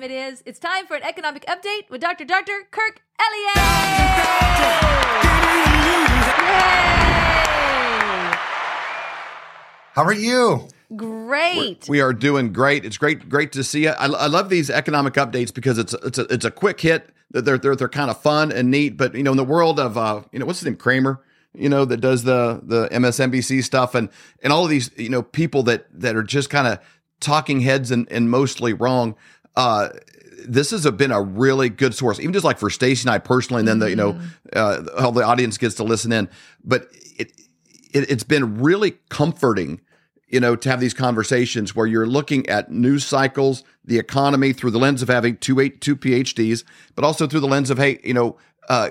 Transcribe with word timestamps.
You 0.00 0.08
know 0.08 0.14
what 0.14 0.20
time 0.20 0.28
it 0.28 0.32
is. 0.32 0.42
It's 0.46 0.58
time 0.58 0.86
for 0.86 0.96
an 0.96 1.02
economic 1.02 1.44
update 1.44 1.90
with 1.90 2.00
Dr. 2.00 2.24
Dr. 2.24 2.52
Kirk 2.70 3.02
Elliott. 3.20 3.56
How 9.92 10.04
are 10.04 10.14
you? 10.14 10.68
Great. 10.96 11.86
We 11.88 12.00
are 12.00 12.14
doing 12.14 12.52
great. 12.52 12.86
It's 12.86 12.96
great, 12.96 13.28
great 13.28 13.52
to 13.52 13.62
see 13.62 13.82
you. 13.82 13.90
I, 13.90 14.06
I 14.06 14.26
love 14.28 14.48
these 14.48 14.70
economic 14.70 15.14
updates 15.14 15.52
because 15.52 15.76
it's 15.76 15.92
it's 16.02 16.18
a, 16.18 16.22
it's 16.32 16.44
a 16.46 16.50
quick 16.50 16.80
hit. 16.80 17.10
They're 17.30 17.58
they're 17.58 17.76
they're 17.76 17.88
kind 17.88 18.10
of 18.10 18.20
fun 18.22 18.52
and 18.52 18.70
neat. 18.70 18.96
But 18.96 19.14
you 19.14 19.22
know, 19.22 19.32
in 19.32 19.36
the 19.36 19.44
world 19.44 19.78
of 19.78 19.98
uh, 19.98 20.22
you 20.32 20.38
know, 20.38 20.46
what's 20.46 20.60
his 20.60 20.66
name, 20.66 20.76
Cramer, 20.76 21.20
you 21.52 21.68
know, 21.68 21.84
that 21.84 21.98
does 21.98 22.24
the 22.24 22.60
the 22.62 22.88
MSNBC 22.88 23.62
stuff 23.64 23.94
and 23.94 24.08
and 24.42 24.50
all 24.50 24.64
of 24.64 24.70
these 24.70 24.90
you 24.96 25.10
know 25.10 25.22
people 25.22 25.62
that 25.64 25.86
that 25.92 26.16
are 26.16 26.22
just 26.22 26.48
kind 26.48 26.66
of 26.66 26.78
talking 27.20 27.60
heads 27.60 27.90
and 27.90 28.10
and 28.10 28.30
mostly 28.30 28.72
wrong. 28.72 29.14
Uh, 29.56 29.90
this 30.46 30.70
has 30.70 30.90
been 30.92 31.12
a 31.12 31.20
really 31.20 31.68
good 31.68 31.94
source, 31.94 32.18
even 32.18 32.32
just 32.32 32.44
like 32.44 32.58
for 32.58 32.70
Stacy 32.70 33.02
and 33.02 33.10
I 33.10 33.18
personally, 33.18 33.60
and 33.60 33.68
then 33.68 33.78
the 33.78 33.90
you 33.90 33.96
know 33.96 34.18
uh, 34.54 34.82
all 34.98 35.12
the 35.12 35.24
audience 35.24 35.58
gets 35.58 35.74
to 35.76 35.84
listen 35.84 36.12
in. 36.12 36.28
But 36.64 36.88
it, 37.18 37.32
it 37.92 38.10
it's 38.10 38.24
been 38.24 38.60
really 38.60 38.92
comforting 39.08 39.80
you 40.30 40.38
know, 40.38 40.54
to 40.54 40.68
have 40.68 40.80
these 40.80 40.94
conversations 40.94 41.74
where 41.74 41.86
you're 41.86 42.06
looking 42.06 42.48
at 42.48 42.70
news 42.70 43.04
cycles, 43.04 43.64
the 43.84 43.98
economy 43.98 44.52
through 44.52 44.70
the 44.70 44.78
lens 44.78 45.02
of 45.02 45.08
having 45.08 45.36
two 45.36 45.58
eight 45.58 45.80
two 45.80 45.96
PhDs, 45.96 46.62
but 46.94 47.04
also 47.04 47.26
through 47.26 47.40
the 47.40 47.48
lens 47.48 47.68
of 47.68 47.78
hey, 47.78 47.98
you 48.04 48.14
know, 48.14 48.38
uh, 48.68 48.90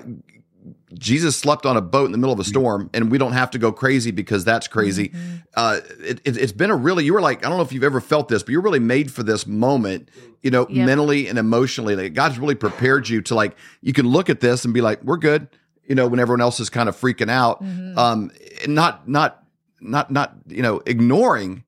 Jesus 0.94 1.36
slept 1.36 1.66
on 1.66 1.76
a 1.76 1.80
boat 1.80 2.06
in 2.06 2.12
the 2.12 2.18
middle 2.18 2.32
of 2.32 2.40
a 2.40 2.44
storm, 2.44 2.90
and 2.92 3.10
we 3.10 3.18
don't 3.18 3.32
have 3.32 3.50
to 3.52 3.58
go 3.58 3.72
crazy 3.72 4.10
because 4.10 4.44
that's 4.44 4.68
crazy. 4.68 5.08
Mm-hmm. 5.08 5.36
Uh, 5.54 5.80
it, 6.00 6.26
has 6.26 6.36
it, 6.36 6.56
been 6.56 6.70
a 6.70 6.76
really 6.76 7.04
you 7.04 7.14
were 7.14 7.20
like 7.20 7.44
I 7.44 7.48
don't 7.48 7.58
know 7.58 7.64
if 7.64 7.72
you've 7.72 7.84
ever 7.84 8.00
felt 8.00 8.28
this, 8.28 8.42
but 8.42 8.52
you're 8.52 8.60
really 8.60 8.80
made 8.80 9.12
for 9.12 9.22
this 9.22 9.46
moment, 9.46 10.08
you 10.42 10.50
know, 10.50 10.66
yep. 10.68 10.86
mentally 10.86 11.28
and 11.28 11.38
emotionally. 11.38 11.96
Like 11.96 12.14
God's 12.14 12.38
really 12.38 12.54
prepared 12.54 13.08
you 13.08 13.22
to 13.22 13.34
like 13.34 13.56
you 13.80 13.92
can 13.92 14.06
look 14.06 14.28
at 14.28 14.40
this 14.40 14.64
and 14.64 14.74
be 14.74 14.80
like, 14.80 15.02
we're 15.02 15.16
good, 15.16 15.48
you 15.84 15.94
know, 15.94 16.06
when 16.06 16.20
everyone 16.20 16.40
else 16.40 16.60
is 16.60 16.70
kind 16.70 16.88
of 16.88 16.96
freaking 16.96 17.30
out, 17.30 17.62
mm-hmm. 17.62 17.98
um, 17.98 18.30
not 18.66 19.08
not 19.08 19.44
not 19.80 20.10
not 20.10 20.34
you 20.46 20.62
know 20.62 20.82
ignoring 20.86 21.64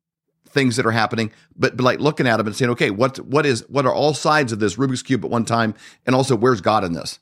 things 0.48 0.76
that 0.76 0.84
are 0.84 0.92
happening, 0.92 1.32
but, 1.56 1.76
but 1.76 1.82
like 1.82 1.98
looking 1.98 2.26
at 2.26 2.36
them 2.36 2.46
and 2.46 2.54
saying, 2.54 2.70
okay, 2.72 2.90
what 2.90 3.18
what 3.20 3.46
is 3.46 3.68
what 3.68 3.86
are 3.86 3.94
all 3.94 4.14
sides 4.14 4.52
of 4.52 4.58
this 4.58 4.76
Rubik's 4.76 5.02
cube 5.02 5.24
at 5.24 5.30
one 5.30 5.44
time, 5.44 5.74
and 6.06 6.14
also 6.14 6.36
where's 6.36 6.60
God 6.60 6.84
in 6.84 6.92
this? 6.92 7.18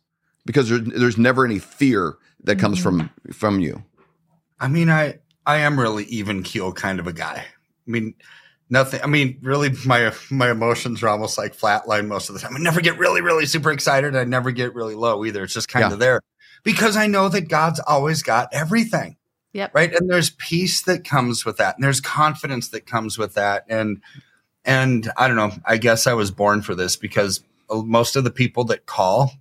Because 0.51 0.69
there's 0.69 0.83
there's 0.85 1.19
never 1.19 1.45
any 1.45 1.59
fear 1.59 2.17
that 2.45 2.59
comes 2.59 2.81
mm-hmm. 2.81 3.07
from 3.07 3.33
from 3.33 3.61
you. 3.61 3.85
I 4.59 4.69
mean, 4.69 4.91
I 4.91 5.19
I 5.47 5.59
am 5.59 5.79
really 5.79 6.05
even 6.05 6.43
keel 6.43 6.73
kind 6.73 6.99
of 6.99 7.07
a 7.07 7.13
guy. 7.13 7.45
I 7.45 7.91
mean, 7.91 8.15
nothing. 8.69 9.01
I 9.03 9.07
mean, 9.07 9.39
really, 9.43 9.71
my 9.87 10.13
my 10.31 10.51
emotions 10.51 11.03
are 11.03 11.09
almost 11.09 11.39
like 11.39 11.57
flatline 11.57 12.09
most 12.09 12.29
of 12.29 12.35
the 12.35 12.41
time. 12.41 12.57
I 12.57 12.59
never 12.59 12.81
get 12.81 12.99
really 12.99 13.21
really 13.21 13.47
super 13.47 13.71
excited. 13.71 14.17
I 14.17 14.25
never 14.25 14.51
get 14.51 14.75
really 14.75 14.95
low 14.95 15.25
either. 15.25 15.45
It's 15.45 15.55
just 15.55 15.69
kind 15.69 15.87
yeah. 15.89 15.93
of 15.93 15.99
there 15.99 16.21
because 16.63 16.97
I 16.97 17.07
know 17.07 17.29
that 17.29 17.49
God's 17.49 17.81
always 17.81 18.23
got 18.23 18.49
everything. 18.53 19.17
Yep. 19.53 19.75
Right. 19.75 19.93
And 19.93 20.09
there's 20.09 20.31
peace 20.31 20.83
that 20.83 21.05
comes 21.05 21.45
with 21.45 21.57
that. 21.57 21.75
And 21.75 21.83
there's 21.83 22.01
confidence 22.01 22.69
that 22.69 22.87
comes 22.87 23.19
with 23.19 23.35
that. 23.35 23.65
And, 23.69 24.01
and 24.65 25.11
I 25.17 25.27
don't 25.27 25.37
know, 25.37 25.53
I 25.65 25.77
guess 25.77 26.07
I 26.07 26.15
was 26.15 26.31
born 26.31 26.63
for 26.63 26.75
this 26.75 26.97
because 26.97 27.43
most 27.71 28.17
of 28.17 28.25
the 28.25 28.31
people 28.31 28.65
that 28.65 28.87
call 28.87 29.33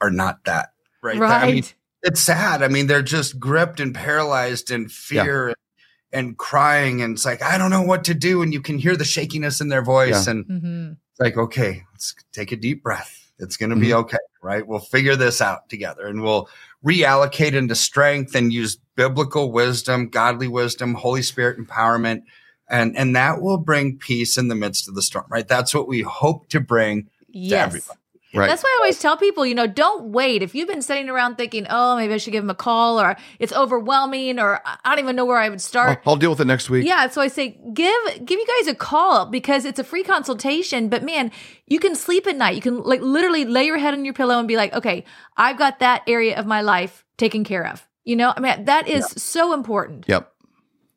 are 0.00 0.10
not 0.10 0.44
that. 0.44 0.70
Right. 1.02 1.18
Right. 1.18 1.42
I 1.42 1.52
mean, 1.52 1.64
it's 2.02 2.20
sad. 2.20 2.62
I 2.62 2.68
mean, 2.68 2.86
they're 2.86 3.02
just 3.02 3.38
gripped 3.38 3.80
and 3.80 3.94
paralyzed 3.94 4.70
in 4.70 4.88
fear 4.88 5.48
yeah. 5.48 6.18
and 6.18 6.36
crying. 6.36 7.02
And 7.02 7.14
it's 7.14 7.24
like, 7.24 7.42
I 7.42 7.58
don't 7.58 7.70
know 7.70 7.82
what 7.82 8.04
to 8.04 8.14
do. 8.14 8.42
And 8.42 8.52
you 8.52 8.60
can 8.60 8.78
hear 8.78 8.96
the 8.96 9.04
shakiness 9.04 9.60
in 9.60 9.68
their 9.68 9.82
voice. 9.82 10.26
Yeah. 10.26 10.32
And 10.32 10.44
mm-hmm. 10.46 10.92
it's 11.10 11.20
like, 11.20 11.36
okay, 11.36 11.84
let's 11.92 12.14
take 12.32 12.52
a 12.52 12.56
deep 12.56 12.82
breath. 12.82 13.30
It's 13.38 13.56
going 13.56 13.70
to 13.70 13.76
mm-hmm. 13.76 13.82
be 13.82 13.94
okay. 13.94 14.18
Right. 14.42 14.66
We'll 14.66 14.78
figure 14.78 15.16
this 15.16 15.40
out 15.40 15.68
together 15.68 16.06
and 16.06 16.22
we'll 16.22 16.48
reallocate 16.84 17.54
into 17.54 17.74
strength 17.74 18.34
and 18.34 18.52
use 18.52 18.78
biblical 18.94 19.50
wisdom, 19.50 20.08
godly 20.08 20.48
wisdom, 20.48 20.94
Holy 20.94 21.22
Spirit 21.22 21.58
empowerment. 21.58 22.22
And, 22.70 22.96
and 22.96 23.16
that 23.16 23.40
will 23.40 23.58
bring 23.58 23.98
peace 23.98 24.36
in 24.36 24.48
the 24.48 24.54
midst 24.54 24.88
of 24.88 24.94
the 24.94 25.02
storm, 25.02 25.26
right? 25.30 25.48
That's 25.48 25.74
what 25.74 25.88
we 25.88 26.02
hope 26.02 26.48
to 26.50 26.60
bring 26.60 27.08
yes. 27.28 27.50
to 27.50 27.58
everybody. 27.58 27.97
Right. 28.34 28.46
That's 28.46 28.62
why 28.62 28.68
I 28.68 28.82
always 28.82 28.98
tell 28.98 29.16
people, 29.16 29.46
you 29.46 29.54
know, 29.54 29.66
don't 29.66 30.12
wait. 30.12 30.42
If 30.42 30.54
you've 30.54 30.68
been 30.68 30.82
sitting 30.82 31.08
around 31.08 31.36
thinking, 31.36 31.66
oh, 31.70 31.96
maybe 31.96 32.12
I 32.12 32.18
should 32.18 32.32
give 32.32 32.44
him 32.44 32.50
a 32.50 32.54
call 32.54 33.00
or 33.00 33.16
it's 33.38 33.54
overwhelming 33.54 34.38
or 34.38 34.60
I 34.64 34.78
don't 34.84 34.98
even 34.98 35.16
know 35.16 35.24
where 35.24 35.38
I 35.38 35.48
would 35.48 35.62
start. 35.62 36.00
I'll, 36.04 36.12
I'll 36.12 36.16
deal 36.16 36.30
with 36.30 36.40
it 36.40 36.46
next 36.46 36.68
week. 36.68 36.86
Yeah. 36.86 37.08
So 37.08 37.22
I 37.22 37.28
say, 37.28 37.58
give, 37.72 37.94
give 38.24 38.38
you 38.38 38.46
guys 38.58 38.68
a 38.68 38.74
call 38.74 39.26
because 39.26 39.64
it's 39.64 39.78
a 39.78 39.84
free 39.84 40.04
consultation. 40.04 40.88
But 40.90 41.04
man, 41.04 41.30
you 41.66 41.80
can 41.80 41.94
sleep 41.94 42.26
at 42.26 42.36
night. 42.36 42.54
You 42.54 42.60
can 42.60 42.82
like 42.82 43.00
literally 43.00 43.46
lay 43.46 43.64
your 43.64 43.78
head 43.78 43.94
on 43.94 44.04
your 44.04 44.14
pillow 44.14 44.38
and 44.38 44.46
be 44.46 44.56
like, 44.56 44.74
okay, 44.74 45.04
I've 45.36 45.56
got 45.56 45.78
that 45.78 46.02
area 46.06 46.38
of 46.38 46.44
my 46.44 46.60
life 46.60 47.06
taken 47.16 47.44
care 47.44 47.66
of. 47.66 47.88
You 48.04 48.16
know, 48.16 48.32
I 48.36 48.40
mean, 48.40 48.64
that 48.66 48.88
is 48.88 49.06
so 49.06 49.54
important. 49.54 50.04
Yep. 50.06 50.32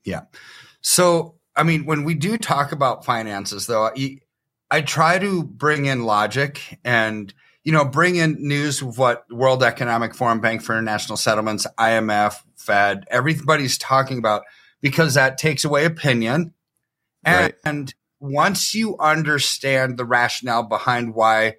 Yeah. 0.04 0.22
So, 0.82 1.36
I 1.56 1.64
mean, 1.64 1.86
when 1.86 2.04
we 2.04 2.14
do 2.14 2.38
talk 2.38 2.72
about 2.72 3.06
finances, 3.06 3.68
though, 3.68 3.92
I 4.72 4.82
try 4.82 5.20
to 5.20 5.44
bring 5.44 5.86
in 5.86 6.06
logic 6.06 6.80
and 6.84 7.34
you 7.64 7.74
know 7.74 7.84
bring 7.86 8.16
in 8.16 8.38
news 8.40 8.82
of 8.82 8.98
what 8.98 9.26
World 9.30 9.62
Economic 9.62 10.16
Forum, 10.16 10.40
Bank 10.40 10.64
for 10.64 10.74
International 10.74 11.18
Settlements, 11.18 11.68
IMF, 11.78 12.42
Fed, 12.56 13.06
everybody's 13.12 13.78
talking 13.78 14.18
about 14.18 14.44
because 14.82 15.14
that 15.14 15.38
takes 15.38 15.66
away 15.66 15.86
opinion. 15.86 16.54
And, 17.24 17.42
right. 17.42 17.56
and 17.66 17.94
once 18.20 18.74
you 18.74 18.98
understand 18.98 19.98
the 19.98 20.06
rationale 20.06 20.64
behind 20.64 21.14
why 21.14 21.58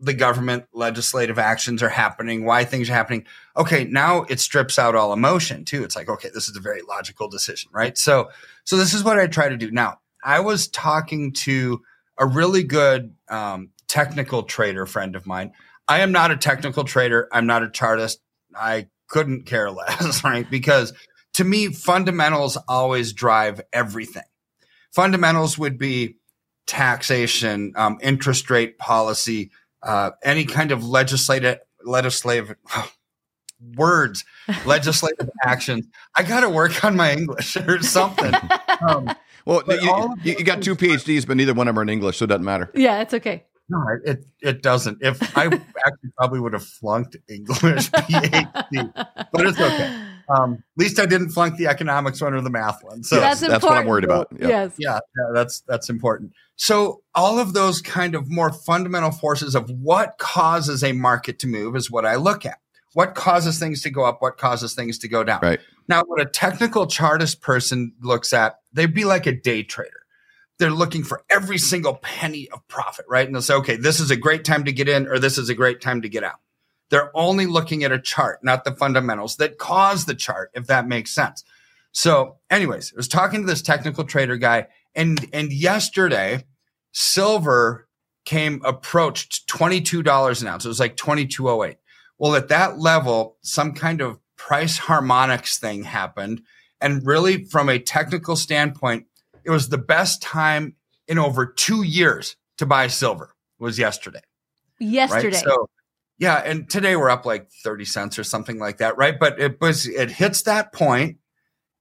the 0.00 0.14
government 0.14 0.64
legislative 0.72 1.38
actions 1.38 1.82
are 1.82 1.88
happening, 1.88 2.44
why 2.44 2.64
things 2.64 2.88
are 2.88 2.94
happening. 2.94 3.24
Okay, 3.56 3.84
now 3.84 4.22
it 4.28 4.40
strips 4.40 4.78
out 4.78 4.94
all 4.94 5.12
emotion 5.12 5.64
too. 5.64 5.82
It's 5.84 5.96
like, 5.96 6.08
okay, 6.08 6.30
this 6.32 6.48
is 6.48 6.56
a 6.56 6.60
very 6.60 6.82
logical 6.82 7.28
decision, 7.28 7.70
right? 7.72 7.96
So, 7.98 8.30
so 8.64 8.76
this 8.76 8.94
is 8.94 9.02
what 9.02 9.18
I 9.18 9.26
try 9.26 9.48
to 9.48 9.56
do. 9.56 9.70
Now, 9.70 9.98
I 10.22 10.40
was 10.40 10.68
talking 10.68 11.32
to 11.32 11.82
a 12.18 12.26
really 12.26 12.62
good 12.62 13.14
um, 13.28 13.70
technical 13.86 14.42
trader 14.42 14.86
friend 14.86 15.16
of 15.16 15.26
mine. 15.26 15.52
I 15.86 16.00
am 16.00 16.12
not 16.12 16.30
a 16.30 16.36
technical 16.36 16.84
trader. 16.84 17.28
I'm 17.32 17.46
not 17.46 17.62
a 17.62 17.70
chartist. 17.70 18.20
I 18.54 18.88
couldn't 19.08 19.46
care 19.46 19.70
less, 19.70 20.22
right? 20.24 20.48
Because 20.48 20.92
to 21.34 21.44
me, 21.44 21.68
fundamentals 21.68 22.56
always 22.68 23.12
drive 23.12 23.60
everything. 23.72 24.24
Fundamentals 24.92 25.58
would 25.58 25.78
be 25.78 26.16
taxation, 26.66 27.72
um, 27.76 27.98
interest 28.02 28.50
rate 28.50 28.78
policy, 28.78 29.50
uh, 29.82 30.10
any 30.22 30.44
kind 30.44 30.72
of 30.72 30.84
legislative, 30.84 31.58
legislative 31.84 32.54
words, 33.76 34.24
legislative 34.66 35.30
actions. 35.44 35.86
I 36.14 36.22
got 36.22 36.40
to 36.40 36.50
work 36.50 36.84
on 36.84 36.96
my 36.96 37.12
English 37.12 37.56
or 37.56 37.82
something. 37.82 38.34
Um, 38.80 39.12
well, 39.44 39.62
you, 40.22 40.36
you, 40.38 40.44
got 40.44 40.62
two 40.62 40.76
PhDs, 40.76 41.26
but 41.26 41.36
neither 41.36 41.54
one 41.54 41.68
of 41.68 41.74
them 41.74 41.78
are 41.80 41.82
in 41.82 41.88
English, 41.88 42.18
so 42.18 42.24
it 42.24 42.28
doesn't 42.28 42.44
matter. 42.44 42.70
Yeah, 42.74 43.00
it's 43.00 43.14
okay. 43.14 43.44
No, 43.70 43.84
it 44.04 44.24
it 44.40 44.62
doesn't. 44.62 44.98
If 45.02 45.36
I 45.36 45.46
actually 45.46 46.10
probably 46.16 46.40
would 46.40 46.54
have 46.54 46.64
flunked 46.64 47.16
English 47.28 47.90
PhD, 47.90 48.92
but 48.94 49.46
it's 49.46 49.60
okay. 49.60 50.04
Um, 50.30 50.54
at 50.54 50.60
least 50.82 50.98
I 50.98 51.06
didn't 51.06 51.30
flunk 51.30 51.56
the 51.56 51.66
economics 51.66 52.20
one 52.20 52.34
or 52.34 52.40
the 52.40 52.50
math 52.50 52.82
one. 52.82 53.02
So 53.02 53.18
that's, 53.18 53.40
that's 53.40 53.64
what 53.64 53.78
I'm 53.78 53.86
worried 53.86 54.04
about. 54.04 54.28
Yeah. 54.38 54.48
Yes. 54.48 54.72
Yeah, 54.78 54.98
yeah, 55.16 55.32
that's 55.34 55.60
that's 55.60 55.88
important. 55.88 56.32
So 56.56 57.02
all 57.14 57.38
of 57.38 57.52
those 57.52 57.80
kind 57.80 58.14
of 58.14 58.30
more 58.30 58.52
fundamental 58.52 59.10
forces 59.10 59.54
of 59.54 59.70
what 59.70 60.18
causes 60.18 60.82
a 60.82 60.92
market 60.92 61.38
to 61.40 61.46
move 61.46 61.76
is 61.76 61.90
what 61.90 62.04
I 62.04 62.16
look 62.16 62.44
at. 62.44 62.58
What 62.94 63.14
causes 63.14 63.58
things 63.58 63.82
to 63.82 63.90
go 63.90 64.04
up? 64.04 64.20
What 64.20 64.38
causes 64.38 64.74
things 64.74 64.98
to 64.98 65.08
go 65.08 65.24
down? 65.24 65.40
Right. 65.42 65.60
Now, 65.88 66.02
what 66.06 66.20
a 66.20 66.26
technical 66.26 66.86
chartist 66.86 67.40
person 67.40 67.94
looks 68.00 68.32
at, 68.32 68.58
they'd 68.72 68.94
be 68.94 69.04
like 69.04 69.26
a 69.26 69.32
day 69.32 69.62
trader. 69.62 70.04
They're 70.58 70.70
looking 70.70 71.04
for 71.04 71.24
every 71.30 71.56
single 71.58 71.94
penny 71.94 72.48
of 72.50 72.66
profit, 72.68 73.06
right? 73.08 73.26
And 73.26 73.34
they'll 73.34 73.42
say, 73.42 73.54
okay, 73.54 73.76
this 73.76 74.00
is 74.00 74.10
a 74.10 74.16
great 74.16 74.44
time 74.44 74.64
to 74.64 74.72
get 74.72 74.88
in 74.88 75.06
or 75.06 75.18
this 75.18 75.38
is 75.38 75.48
a 75.48 75.54
great 75.54 75.80
time 75.80 76.02
to 76.02 76.08
get 76.08 76.24
out. 76.24 76.40
They're 76.90 77.16
only 77.16 77.46
looking 77.46 77.84
at 77.84 77.92
a 77.92 78.00
chart, 78.00 78.42
not 78.42 78.64
the 78.64 78.74
fundamentals 78.74 79.36
that 79.36 79.58
cause 79.58 80.04
the 80.04 80.14
chart, 80.14 80.50
if 80.54 80.66
that 80.66 80.88
makes 80.88 81.14
sense. 81.14 81.44
So, 81.92 82.38
anyways, 82.50 82.92
I 82.92 82.96
was 82.96 83.08
talking 83.08 83.40
to 83.40 83.46
this 83.46 83.62
technical 83.62 84.04
trader 84.04 84.36
guy, 84.36 84.68
and 84.94 85.28
and 85.32 85.52
yesterday, 85.52 86.44
silver 86.92 87.88
came 88.24 88.60
approached 88.64 89.46
twenty 89.46 89.80
two 89.80 90.02
dollars 90.02 90.42
an 90.42 90.48
ounce. 90.48 90.64
It 90.64 90.68
was 90.68 90.80
like 90.80 90.96
twenty 90.96 91.26
two 91.26 91.48
oh 91.48 91.64
eight. 91.64 91.78
Well, 92.18 92.34
at 92.36 92.48
that 92.48 92.78
level, 92.78 93.36
some 93.42 93.74
kind 93.74 94.00
of 94.00 94.18
price 94.38 94.78
harmonics 94.78 95.58
thing 95.58 95.84
happened, 95.84 96.40
and 96.80 97.06
really, 97.06 97.44
from 97.44 97.68
a 97.68 97.78
technical 97.78 98.36
standpoint, 98.36 99.04
it 99.44 99.50
was 99.50 99.68
the 99.68 99.76
best 99.78 100.22
time 100.22 100.76
in 101.06 101.18
over 101.18 101.44
two 101.44 101.82
years 101.82 102.36
to 102.56 102.64
buy 102.64 102.86
silver. 102.86 103.34
Was 103.58 103.78
yesterday. 103.78 104.20
Yesterday. 104.78 105.36
Right? 105.36 105.44
So 105.44 105.68
yeah, 106.18 106.36
and 106.36 106.68
today 106.68 106.96
we're 106.96 107.10
up 107.10 107.26
like 107.26 107.50
30 107.64 107.84
cents 107.84 108.18
or 108.18 108.24
something 108.24 108.58
like 108.58 108.78
that, 108.78 108.96
right? 108.96 109.18
But 109.18 109.40
it 109.40 109.60
was 109.60 109.86
it 109.86 110.10
hits 110.10 110.42
that 110.42 110.72
point 110.72 111.18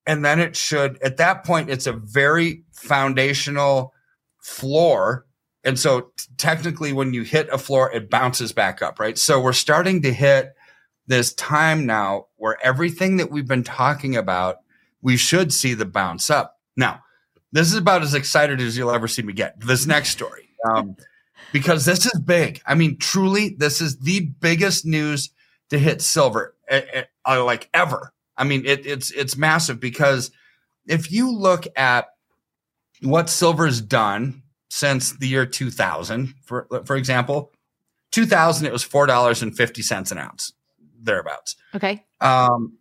and 0.06 0.24
then 0.24 0.40
it 0.40 0.56
should 0.56 1.02
at 1.02 1.18
that 1.18 1.44
point 1.44 1.70
it's 1.70 1.88
a 1.88 1.94
very 1.94 2.64
foundational 2.72 3.94
floor 4.42 5.26
And 5.64 5.78
so 5.78 6.02
t- 6.02 6.10
technically 6.38 6.94
when 6.94 7.14
you 7.14 7.24
hit 7.24 7.50
a 7.52 7.58
floor, 7.58 7.92
it 7.92 8.10
bounces 8.10 8.54
back 8.54 8.82
up, 8.82 9.00
right? 9.00 9.18
So 9.18 9.42
we're 9.42 9.54
starting 9.54 10.02
to 10.04 10.14
hit 10.14 10.54
this 11.08 11.34
time 11.34 11.86
now 11.86 12.28
where 12.36 12.58
everything 12.64 13.18
that 13.18 13.32
we've 13.32 13.48
been 13.48 13.64
talking 13.64 14.16
about, 14.16 14.58
we 15.02 15.18
should 15.18 15.54
see 15.54 15.74
the 15.74 15.86
bounce 15.86 16.30
up. 16.30 16.60
Now, 16.76 17.02
this 17.52 17.68
is 17.68 17.78
about 17.78 18.04
as 18.04 18.14
excited 18.14 18.60
as 18.62 18.78
you'll 18.78 18.92
ever 18.92 19.08
see 19.08 19.22
me 19.22 19.34
get. 19.34 19.60
This 19.60 19.86
next 19.86 20.10
story. 20.10 20.50
Um, 20.70 20.96
because 21.54 21.86
this 21.86 22.06
is 22.06 22.20
big. 22.20 22.62
I 22.66 22.76
mean, 22.76 22.98
truly, 22.98 23.56
this 23.58 23.82
is 23.82 24.00
the 24.00 24.20
biggest 24.20 24.86
news 24.86 25.30
to 25.70 25.80
hit 25.80 26.02
silver 26.02 26.56
uh, 26.70 26.82
uh, 27.26 27.44
like 27.44 27.70
ever. 27.74 28.14
I 28.38 28.44
mean, 28.44 28.66
it, 28.66 28.86
it's 28.86 29.12
it's 29.12 29.38
massive 29.38 29.80
because 29.80 30.32
if 30.86 31.12
you 31.12 31.32
look 31.32 31.66
at 31.76 32.08
what 33.02 33.30
silver's 33.30 33.82
done 33.82 34.44
since 34.70 35.14
the 35.18 35.28
year 35.28 35.46
2000, 35.46 36.34
for 36.44 36.68
for 36.86 36.96
example, 36.96 37.52
2000 38.12 38.66
it 38.66 38.72
was 38.72 38.84
four 38.84 39.06
dollars 39.06 39.42
and 39.42 39.56
fifty 39.56 39.82
cents 39.82 40.12
an 40.12 40.18
ounce, 40.18 40.54
thereabouts. 41.02 41.56
Okay. 41.76 42.06
Um, 42.22 42.78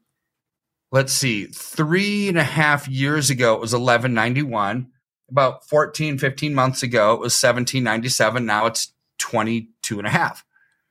let's 0.92 1.12
see, 1.12 1.46
three 1.46 2.28
and 2.28 2.38
a 2.38 2.44
half 2.44 2.88
years 2.88 3.30
ago 3.30 3.54
it 3.54 3.60
was 3.60 3.72
1191 3.72 4.90
about 5.30 5.68
14, 5.68 6.18
15 6.18 6.54
months 6.54 6.82
ago, 6.82 7.14
it 7.14 7.20
was 7.20 7.34
1797. 7.34 8.46
Now 8.46 8.66
it's 8.66 8.92
22 9.18 9.98
and 9.98 10.06
a 10.06 10.10
half. 10.10 10.44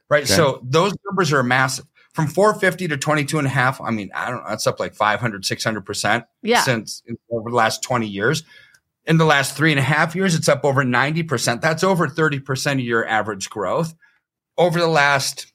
Right. 0.09 0.23
Okay. 0.23 0.33
So 0.33 0.59
those 0.63 0.93
numbers 1.05 1.33
are 1.33 1.43
massive. 1.43 1.85
From 2.13 2.27
450 2.27 2.87
to 2.89 2.97
22 2.97 3.39
and 3.39 3.47
a 3.47 3.49
half. 3.49 3.81
I 3.81 3.91
mean, 3.91 4.09
I 4.15 4.29
don't 4.29 4.41
know. 4.41 4.49
That's 4.49 4.67
up 4.67 4.79
like 4.79 4.95
500, 4.95 5.43
600% 5.43 6.25
yeah. 6.43 6.61
since 6.61 7.03
over 7.29 7.49
the 7.49 7.55
last 7.55 7.83
20 7.83 8.07
years. 8.07 8.43
In 9.05 9.17
the 9.17 9.25
last 9.25 9.57
three 9.57 9.71
and 9.71 9.79
a 9.79 9.83
half 9.83 10.15
years, 10.15 10.33
it's 10.33 10.47
up 10.47 10.63
over 10.63 10.83
90%. 10.83 11.59
That's 11.59 11.83
over 11.83 12.07
30% 12.07 12.73
of 12.73 12.79
your 12.79 13.05
average 13.05 13.49
growth. 13.49 13.93
Over 14.57 14.79
the 14.79 14.87
last 14.87 15.51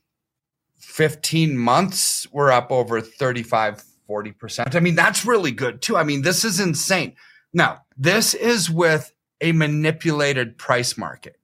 15 0.81 1.57
months, 1.57 2.27
we're 2.33 2.51
up 2.51 2.71
over 2.71 3.01
35, 3.01 3.83
40%. 4.09 4.75
I 4.75 4.81
mean, 4.81 4.95
that's 4.95 5.25
really 5.25 5.53
good 5.53 5.83
too. 5.83 5.97
I 5.97 6.03
mean, 6.03 6.23
this 6.23 6.45
is 6.45 6.59
insane. 6.59 7.15
Now, 7.53 7.83
this 7.97 8.35
is 8.35 8.71
with 8.71 9.13
a 9.41 9.53
manipulated 9.53 10.59
price 10.59 10.99
market, 10.99 11.37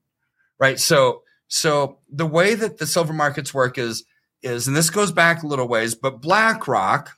right? 0.59 0.79
So, 0.79 1.23
so 1.49 1.99
the 2.11 2.27
way 2.27 2.55
that 2.55 2.79
the 2.79 2.87
silver 2.87 3.13
markets 3.13 3.55
work 3.55 3.79
is, 3.79 4.05
is, 4.43 4.67
and 4.67 4.77
this 4.77 4.91
goes 4.91 5.13
back 5.13 5.43
a 5.43 5.47
little 5.47 5.69
ways, 5.69 5.95
but 5.95 6.21
BlackRock 6.21 7.17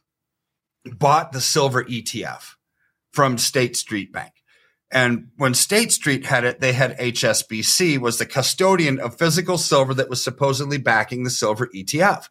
bought 0.85 1.33
the 1.33 1.41
silver 1.41 1.85
ETF 1.85 2.55
from 3.13 3.39
State 3.39 3.77
Street 3.77 4.13
Bank. 4.13 4.33
And 4.91 5.29
when 5.37 5.53
State 5.53 5.93
Street 5.93 6.25
had 6.25 6.45
it, 6.45 6.61
they 6.61 6.73
had 6.73 6.99
HSBC 6.99 7.99
was 7.99 8.19
the 8.19 8.27
custodian 8.27 8.99
of 8.99 9.19
physical 9.19 9.59
silver 9.59 9.93
that 9.95 10.09
was 10.09 10.23
supposedly 10.23 10.79
backing 10.79 11.25
the 11.25 11.31
silver 11.31 11.69
ETF. 11.75 12.29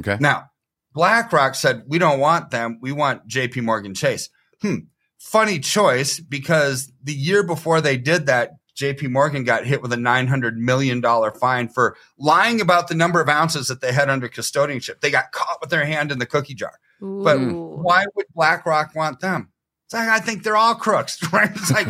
Okay. 0.00 0.16
Now, 0.18 0.50
BlackRock 0.94 1.54
said, 1.54 1.82
we 1.86 1.98
don't 1.98 2.18
want 2.18 2.50
them. 2.50 2.78
We 2.80 2.92
want 2.92 3.28
JP 3.28 3.62
Morgan 3.62 3.94
Chase. 3.94 4.30
Hmm 4.62 4.76
funny 5.18 5.58
choice 5.58 6.20
because 6.20 6.92
the 7.02 7.12
year 7.12 7.42
before 7.42 7.80
they 7.80 7.96
did 7.96 8.26
that, 8.26 8.52
JP 8.76 9.10
Morgan 9.10 9.42
got 9.42 9.66
hit 9.66 9.82
with 9.82 9.92
a 9.92 9.96
$900 9.96 10.54
million 10.54 11.02
fine 11.40 11.68
for 11.68 11.96
lying 12.16 12.60
about 12.60 12.86
the 12.86 12.94
number 12.94 13.20
of 13.20 13.28
ounces 13.28 13.66
that 13.68 13.80
they 13.80 13.92
had 13.92 14.08
under 14.08 14.28
custodianship. 14.28 15.00
They 15.00 15.10
got 15.10 15.32
caught 15.32 15.60
with 15.60 15.70
their 15.70 15.84
hand 15.84 16.12
in 16.12 16.20
the 16.20 16.26
cookie 16.26 16.54
jar. 16.54 16.78
Ooh. 17.02 17.22
But 17.24 17.38
why 17.40 18.04
would 18.14 18.26
BlackRock 18.34 18.94
want 18.94 19.18
them? 19.18 19.50
It's 19.88 19.94
like, 19.94 20.08
I 20.08 20.20
think 20.20 20.42
they're 20.42 20.56
all 20.56 20.74
crooks, 20.74 21.16
right? 21.32 21.50
It's 21.50 21.70
like, 21.70 21.88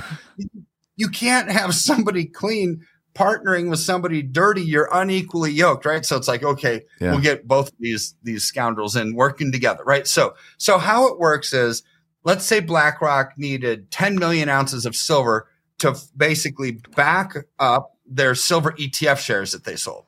you 0.95 1.09
can't 1.09 1.51
have 1.51 1.75
somebody 1.75 2.27
clean 2.27 2.87
partnering 3.13 3.71
with 3.71 3.81
somebody 3.81 4.23
dirty. 4.23 4.63
You're 4.63 4.89
unequally 4.93 5.51
yoked, 5.51 5.85
right? 5.85 6.07
So 6.07 6.17
it's 6.17 6.29
like, 6.29 6.45
okay, 6.45 6.83
yeah. 7.01 7.11
we'll 7.11 7.21
get 7.21 7.49
both 7.49 7.73
these, 7.81 8.15
these 8.23 8.45
scoundrels 8.45 8.95
in 8.95 9.17
working 9.17 9.51
together, 9.51 9.83
right? 9.85 10.07
So, 10.07 10.37
so 10.59 10.79
how 10.79 11.09
it 11.09 11.19
works 11.19 11.53
is, 11.53 11.83
let's 12.23 12.45
say 12.45 12.61
BlackRock 12.61 13.33
needed 13.37 13.91
10 13.91 14.17
million 14.17 14.49
ounces 14.49 14.87
of 14.87 14.95
silver 14.95 15.49
to 15.79 15.97
basically 16.17 16.79
back 16.95 17.35
up 17.59 17.97
their 18.07 18.37
silver 18.37 18.73
ETF 18.73 19.19
shares 19.19 19.51
that 19.51 19.65
they 19.65 19.75
sold. 19.75 20.05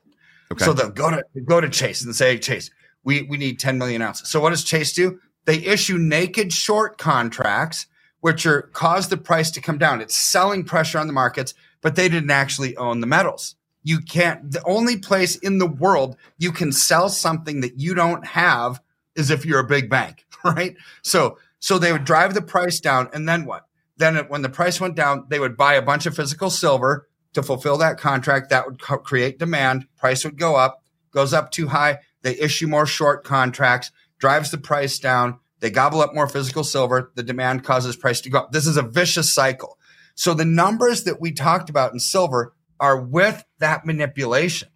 Okay. 0.52 0.64
So 0.64 0.72
they'll 0.72 0.90
go 0.90 1.10
to 1.10 1.25
go 1.44 1.60
to 1.60 1.69
Chase 1.69 2.04
and 2.04 2.14
say, 2.14 2.38
Chase, 2.38 2.70
we, 3.02 3.22
we 3.22 3.37
need 3.37 3.58
10 3.58 3.78
million 3.78 4.00
ounces. 4.00 4.28
So 4.28 4.40
what 4.40 4.50
does 4.50 4.62
Chase 4.62 4.92
do? 4.92 5.19
They 5.50 5.67
issue 5.67 5.99
naked 5.99 6.52
short 6.52 6.97
contracts, 6.97 7.88
which 8.20 8.47
are 8.47 8.62
cause 8.62 9.08
the 9.08 9.17
price 9.17 9.50
to 9.50 9.61
come 9.61 9.79
down. 9.79 10.00
It's 10.00 10.17
selling 10.17 10.62
pressure 10.62 10.97
on 10.97 11.08
the 11.08 11.12
markets, 11.12 11.55
but 11.81 11.97
they 11.97 12.08
didn't 12.08 12.31
actually 12.31 12.76
own 12.76 13.00
the 13.00 13.08
metals. 13.08 13.56
You 13.82 13.99
can't, 13.99 14.49
the 14.49 14.62
only 14.62 14.97
place 14.97 15.35
in 15.35 15.58
the 15.58 15.67
world 15.67 16.17
you 16.38 16.52
can 16.52 16.70
sell 16.70 17.08
something 17.08 17.62
that 17.62 17.81
you 17.81 17.94
don't 17.94 18.25
have 18.25 18.81
is 19.17 19.32
if 19.32 19.44
you're 19.44 19.58
a 19.58 19.67
big 19.67 19.91
bank, 19.91 20.25
right? 20.44 20.76
So 21.02 21.37
so 21.58 21.81
they 21.81 21.91
would 21.91 22.05
drive 22.05 22.35
the 22.35 22.43
price 22.43 22.79
down. 22.79 23.08
And 23.12 23.29
then 23.29 23.44
what? 23.44 23.67
Then 23.97 24.19
when 24.29 24.43
the 24.43 24.49
price 24.49 24.81
went 24.81 24.94
down, 24.94 25.26
they 25.31 25.41
would 25.41 25.56
buy 25.56 25.75
a 25.75 25.82
bunch 25.82 26.06
of 26.06 26.14
physical 26.14 26.50
silver 26.50 27.08
to 27.32 27.43
fulfill 27.43 27.79
that 27.79 27.99
contract. 27.99 28.50
That 28.50 28.67
would 28.67 28.81
co- 28.81 28.99
create 28.99 29.41
demand. 29.41 29.88
Price 29.97 30.25
would 30.25 30.38
go 30.38 30.55
up, 30.55 30.85
goes 31.11 31.32
up 31.35 31.50
too 31.50 31.67
high. 31.67 31.99
They 32.23 32.38
issue 32.38 32.69
more 32.69 32.87
short 32.87 33.25
contracts, 33.25 33.91
drives 34.20 34.52
the 34.52 34.58
price 34.58 35.00
down. 35.00 35.40
They 35.58 35.70
gobble 35.70 36.00
up 36.00 36.14
more 36.14 36.28
physical 36.28 36.62
silver. 36.62 37.11
The 37.17 37.25
demand 37.25 37.64
causes 37.64 37.96
price 37.96 38.20
to 38.22 38.31
go 38.31 38.38
up. 38.38 38.52
This 38.52 38.69
is 38.69 38.76
a 38.76 38.82
vicious 38.82 39.34
cycle. 39.34 39.76
So 40.14 40.32
the 40.32 40.44
numbers 40.44 41.05
that 41.05 41.20
we 41.20 41.32
talked 41.32 41.69
about 41.69 41.93
in 41.93 41.99
silver 41.99 42.55
are 42.78 43.00
with 43.00 43.44
that 43.58 43.84
manipulation. 43.84 44.69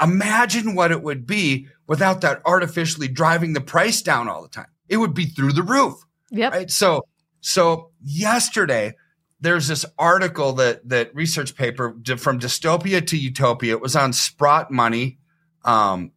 Imagine 0.00 0.74
what 0.74 0.90
it 0.90 1.02
would 1.02 1.26
be 1.26 1.66
without 1.86 2.22
that 2.22 2.40
artificially 2.46 3.08
driving 3.08 3.52
the 3.52 3.60
price 3.60 4.00
down 4.00 4.28
all 4.28 4.42
the 4.42 4.48
time 4.48 4.66
it 4.90 4.98
would 4.98 5.14
be 5.14 5.26
through 5.26 5.52
the 5.52 5.62
roof. 5.62 5.94
Yep. 6.32 6.52
Right. 6.52 6.70
So, 6.70 7.06
so 7.40 7.92
yesterday 8.02 8.96
there's 9.40 9.68
this 9.68 9.86
article 9.98 10.54
that, 10.54 10.86
that 10.90 11.14
research 11.14 11.54
paper 11.54 11.96
from 12.18 12.40
dystopia 12.40 13.06
to 13.06 13.16
utopia. 13.16 13.72
It 13.72 13.80
was 13.80 13.96
on 13.96 14.12
Sprott 14.12 14.70
money. 14.70 15.18
Um, 15.64 16.10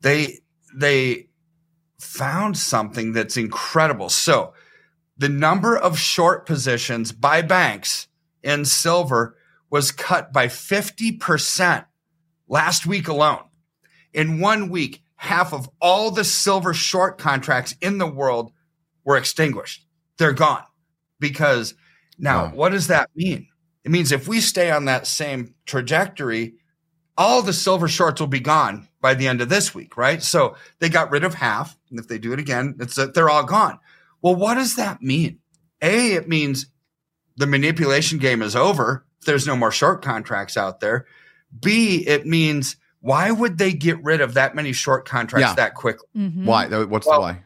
they, 0.00 0.40
they 0.74 1.25
found 1.98 2.56
something 2.56 3.12
that's 3.12 3.36
incredible. 3.36 4.08
So 4.08 4.52
the 5.16 5.28
number 5.28 5.76
of 5.76 5.98
short 5.98 6.46
positions 6.46 7.12
by 7.12 7.42
banks 7.42 8.08
in 8.42 8.64
silver 8.64 9.36
was 9.70 9.92
cut 9.92 10.32
by 10.32 10.46
50% 10.46 11.86
last 12.48 12.86
week 12.86 13.08
alone. 13.08 13.44
In 14.12 14.40
one 14.40 14.68
week, 14.68 15.02
half 15.16 15.52
of 15.52 15.68
all 15.80 16.10
the 16.10 16.24
silver 16.24 16.74
short 16.74 17.18
contracts 17.18 17.74
in 17.80 17.98
the 17.98 18.06
world 18.06 18.52
were 19.04 19.16
extinguished. 19.16 19.86
They're 20.18 20.32
gone. 20.32 20.64
Because 21.18 21.74
now, 22.18 22.48
what 22.48 22.70
does 22.72 22.88
that 22.88 23.10
mean? 23.14 23.48
It 23.84 23.90
means 23.90 24.12
if 24.12 24.28
we 24.28 24.40
stay 24.40 24.70
on 24.70 24.84
that 24.86 25.06
same 25.06 25.54
trajectory, 25.64 26.54
all 27.16 27.40
the 27.42 27.52
silver 27.52 27.88
shorts 27.88 28.20
will 28.20 28.26
be 28.26 28.40
gone 28.40 28.88
by 29.06 29.14
the 29.14 29.28
end 29.28 29.40
of 29.40 29.48
this 29.48 29.72
week, 29.72 29.96
right? 29.96 30.20
So 30.20 30.56
they 30.80 30.88
got 30.88 31.12
rid 31.12 31.22
of 31.22 31.34
half. 31.34 31.76
And 31.90 32.00
if 32.00 32.08
they 32.08 32.18
do 32.18 32.32
it 32.32 32.40
again, 32.40 32.74
it's 32.80 32.96
that 32.96 33.14
they're 33.14 33.30
all 33.30 33.44
gone. 33.44 33.78
Well, 34.20 34.34
what 34.34 34.54
does 34.54 34.74
that 34.74 35.00
mean? 35.00 35.38
A, 35.80 36.14
it 36.14 36.28
means 36.28 36.66
the 37.36 37.46
manipulation 37.46 38.18
game 38.18 38.42
is 38.42 38.56
over. 38.56 39.06
There's 39.24 39.46
no 39.46 39.54
more 39.54 39.70
short 39.70 40.02
contracts 40.02 40.56
out 40.56 40.80
there. 40.80 41.06
B, 41.62 42.04
it 42.04 42.26
means 42.26 42.78
why 42.98 43.30
would 43.30 43.58
they 43.58 43.72
get 43.72 44.02
rid 44.02 44.20
of 44.20 44.34
that 44.34 44.56
many 44.56 44.72
short 44.72 45.06
contracts 45.06 45.50
yeah. 45.50 45.54
that 45.54 45.76
quickly? 45.76 46.08
Mm-hmm. 46.16 46.44
Why? 46.44 46.66
What's 46.66 47.06
well, 47.06 47.20
the 47.20 47.26
why? 47.26 47.44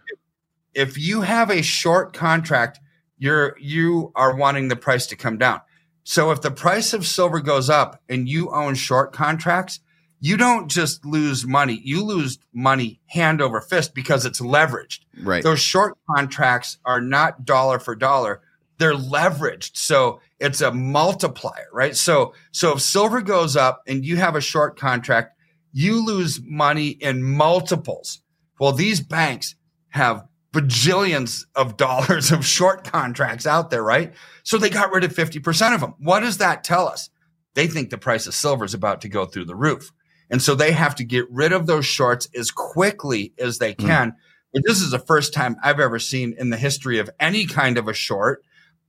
If 0.72 0.96
you 0.96 1.20
have 1.20 1.50
a 1.50 1.60
short 1.60 2.14
contract, 2.14 2.80
you're 3.18 3.54
you 3.60 4.12
are 4.14 4.34
wanting 4.34 4.68
the 4.68 4.76
price 4.76 5.06
to 5.08 5.16
come 5.16 5.36
down. 5.36 5.60
So 6.04 6.30
if 6.30 6.40
the 6.40 6.50
price 6.50 6.94
of 6.94 7.06
silver 7.06 7.40
goes 7.40 7.68
up 7.68 8.00
and 8.08 8.26
you 8.26 8.50
own 8.50 8.76
short 8.76 9.12
contracts, 9.12 9.80
you 10.20 10.36
don't 10.36 10.68
just 10.68 11.04
lose 11.04 11.46
money. 11.46 11.80
You 11.82 12.04
lose 12.04 12.38
money 12.52 13.00
hand 13.06 13.40
over 13.40 13.60
fist 13.60 13.94
because 13.94 14.26
it's 14.26 14.40
leveraged. 14.40 15.00
Right. 15.22 15.42
Those 15.42 15.60
short 15.60 15.96
contracts 16.14 16.78
are 16.84 17.00
not 17.00 17.44
dollar 17.46 17.78
for 17.78 17.96
dollar. 17.96 18.42
They're 18.78 18.94
leveraged. 18.94 19.76
So 19.76 20.20
it's 20.38 20.60
a 20.60 20.72
multiplier, 20.72 21.68
right? 21.72 21.96
So, 21.96 22.34
so 22.52 22.72
if 22.72 22.82
silver 22.82 23.22
goes 23.22 23.56
up 23.56 23.82
and 23.86 24.04
you 24.04 24.16
have 24.16 24.36
a 24.36 24.40
short 24.40 24.78
contract, 24.78 25.36
you 25.72 26.04
lose 26.04 26.40
money 26.42 26.88
in 26.88 27.22
multiples. 27.22 28.20
Well, 28.58 28.72
these 28.72 29.00
banks 29.00 29.54
have 29.88 30.26
bajillions 30.52 31.46
of 31.54 31.76
dollars 31.78 32.30
of 32.30 32.44
short 32.44 32.84
contracts 32.84 33.46
out 33.46 33.70
there, 33.70 33.82
right? 33.82 34.12
So 34.42 34.58
they 34.58 34.70
got 34.70 34.92
rid 34.92 35.04
of 35.04 35.14
50% 35.14 35.74
of 35.74 35.80
them. 35.80 35.94
What 35.98 36.20
does 36.20 36.38
that 36.38 36.62
tell 36.62 36.88
us? 36.88 37.08
They 37.54 37.66
think 37.66 37.90
the 37.90 37.98
price 37.98 38.26
of 38.26 38.34
silver 38.34 38.64
is 38.64 38.74
about 38.74 39.00
to 39.02 39.08
go 39.08 39.24
through 39.24 39.46
the 39.46 39.56
roof. 39.56 39.92
And 40.30 40.40
so 40.40 40.54
they 40.54 40.72
have 40.72 40.94
to 40.96 41.04
get 41.04 41.30
rid 41.30 41.52
of 41.52 41.66
those 41.66 41.86
shorts 41.86 42.28
as 42.34 42.50
quickly 42.50 43.32
as 43.38 43.58
they 43.58 43.72
hmm. 43.72 43.86
can. 43.86 44.10
Mm. 44.12 44.16
But 44.52 44.62
this 44.66 44.80
is 44.80 44.90
the 44.90 44.98
first 44.98 45.32
time 45.32 45.56
I've 45.62 45.80
ever 45.80 45.98
seen 45.98 46.34
in 46.38 46.50
the 46.50 46.56
history 46.56 46.98
of 46.98 47.10
any 47.20 47.46
kind 47.46 47.78
of 47.78 47.88
a 47.88 47.94
short 47.94 48.44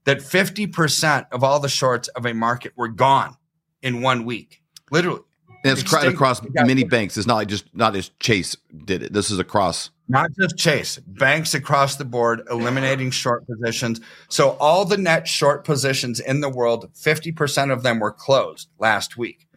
that 0.05 0.19
50% 0.19 1.27
of 1.31 1.43
all 1.43 1.59
the 1.59 1.69
shorts 1.69 2.07
of 2.09 2.25
a 2.25 2.33
market 2.33 2.73
were 2.75 2.87
gone 2.87 3.35
in 3.81 4.01
one 4.01 4.25
week, 4.25 4.61
literally. 4.89 5.21
And 5.63 5.73
it's 5.73 5.81
Extinct- 5.81 6.15
across 6.15 6.41
many 6.53 6.83
banks. 6.83 7.17
It's 7.17 7.27
not 7.27 7.35
like 7.35 7.47
just 7.47 7.65
not 7.75 7.95
as 7.95 8.09
Chase 8.19 8.55
did 8.85 9.03
it. 9.03 9.13
This 9.13 9.29
is 9.29 9.37
across. 9.37 9.91
Not 10.07 10.31
just 10.39 10.57
Chase, 10.57 10.97
banks 10.97 11.53
across 11.53 11.95
the 11.95 12.03
board 12.03 12.41
eliminating 12.49 13.11
short 13.11 13.45
positions. 13.47 14.01
So 14.27 14.57
all 14.59 14.83
the 14.85 14.97
net 14.97 15.27
short 15.27 15.63
positions 15.63 16.19
in 16.19 16.41
the 16.41 16.49
world, 16.49 16.89
50% 16.93 17.71
of 17.71 17.83
them 17.83 17.99
were 17.99 18.11
closed 18.11 18.69
last 18.79 19.17
week. 19.17 19.47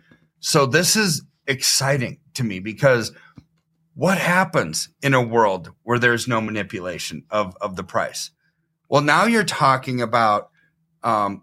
So 0.40 0.66
this 0.66 0.94
is 0.94 1.22
exciting 1.46 2.20
to 2.34 2.44
me 2.44 2.60
because 2.60 3.12
what 3.94 4.18
happens 4.18 4.88
in 5.02 5.14
a 5.14 5.22
world 5.22 5.70
where 5.82 5.98
there's 5.98 6.26
no 6.26 6.40
manipulation 6.40 7.24
of, 7.30 7.56
of 7.60 7.76
the 7.76 7.84
price? 7.84 8.30
Well, 8.88 9.02
now 9.02 9.24
you're 9.24 9.44
talking 9.44 10.02
about 10.02 10.50
um, 11.02 11.42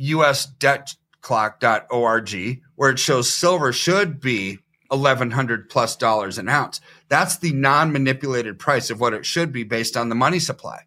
usdebtclock.org, 0.00 2.62
where 2.74 2.90
it 2.90 2.98
shows 2.98 3.32
silver 3.32 3.72
should 3.72 4.20
be 4.20 4.58
1100 4.88 5.68
plus 5.68 5.96
dollars 5.96 6.38
an 6.38 6.48
ounce. 6.48 6.80
That's 7.08 7.38
the 7.38 7.52
non 7.52 7.92
manipulated 7.92 8.58
price 8.58 8.90
of 8.90 9.00
what 9.00 9.14
it 9.14 9.26
should 9.26 9.52
be 9.52 9.64
based 9.64 9.96
on 9.96 10.08
the 10.08 10.14
money 10.14 10.38
supply. 10.38 10.82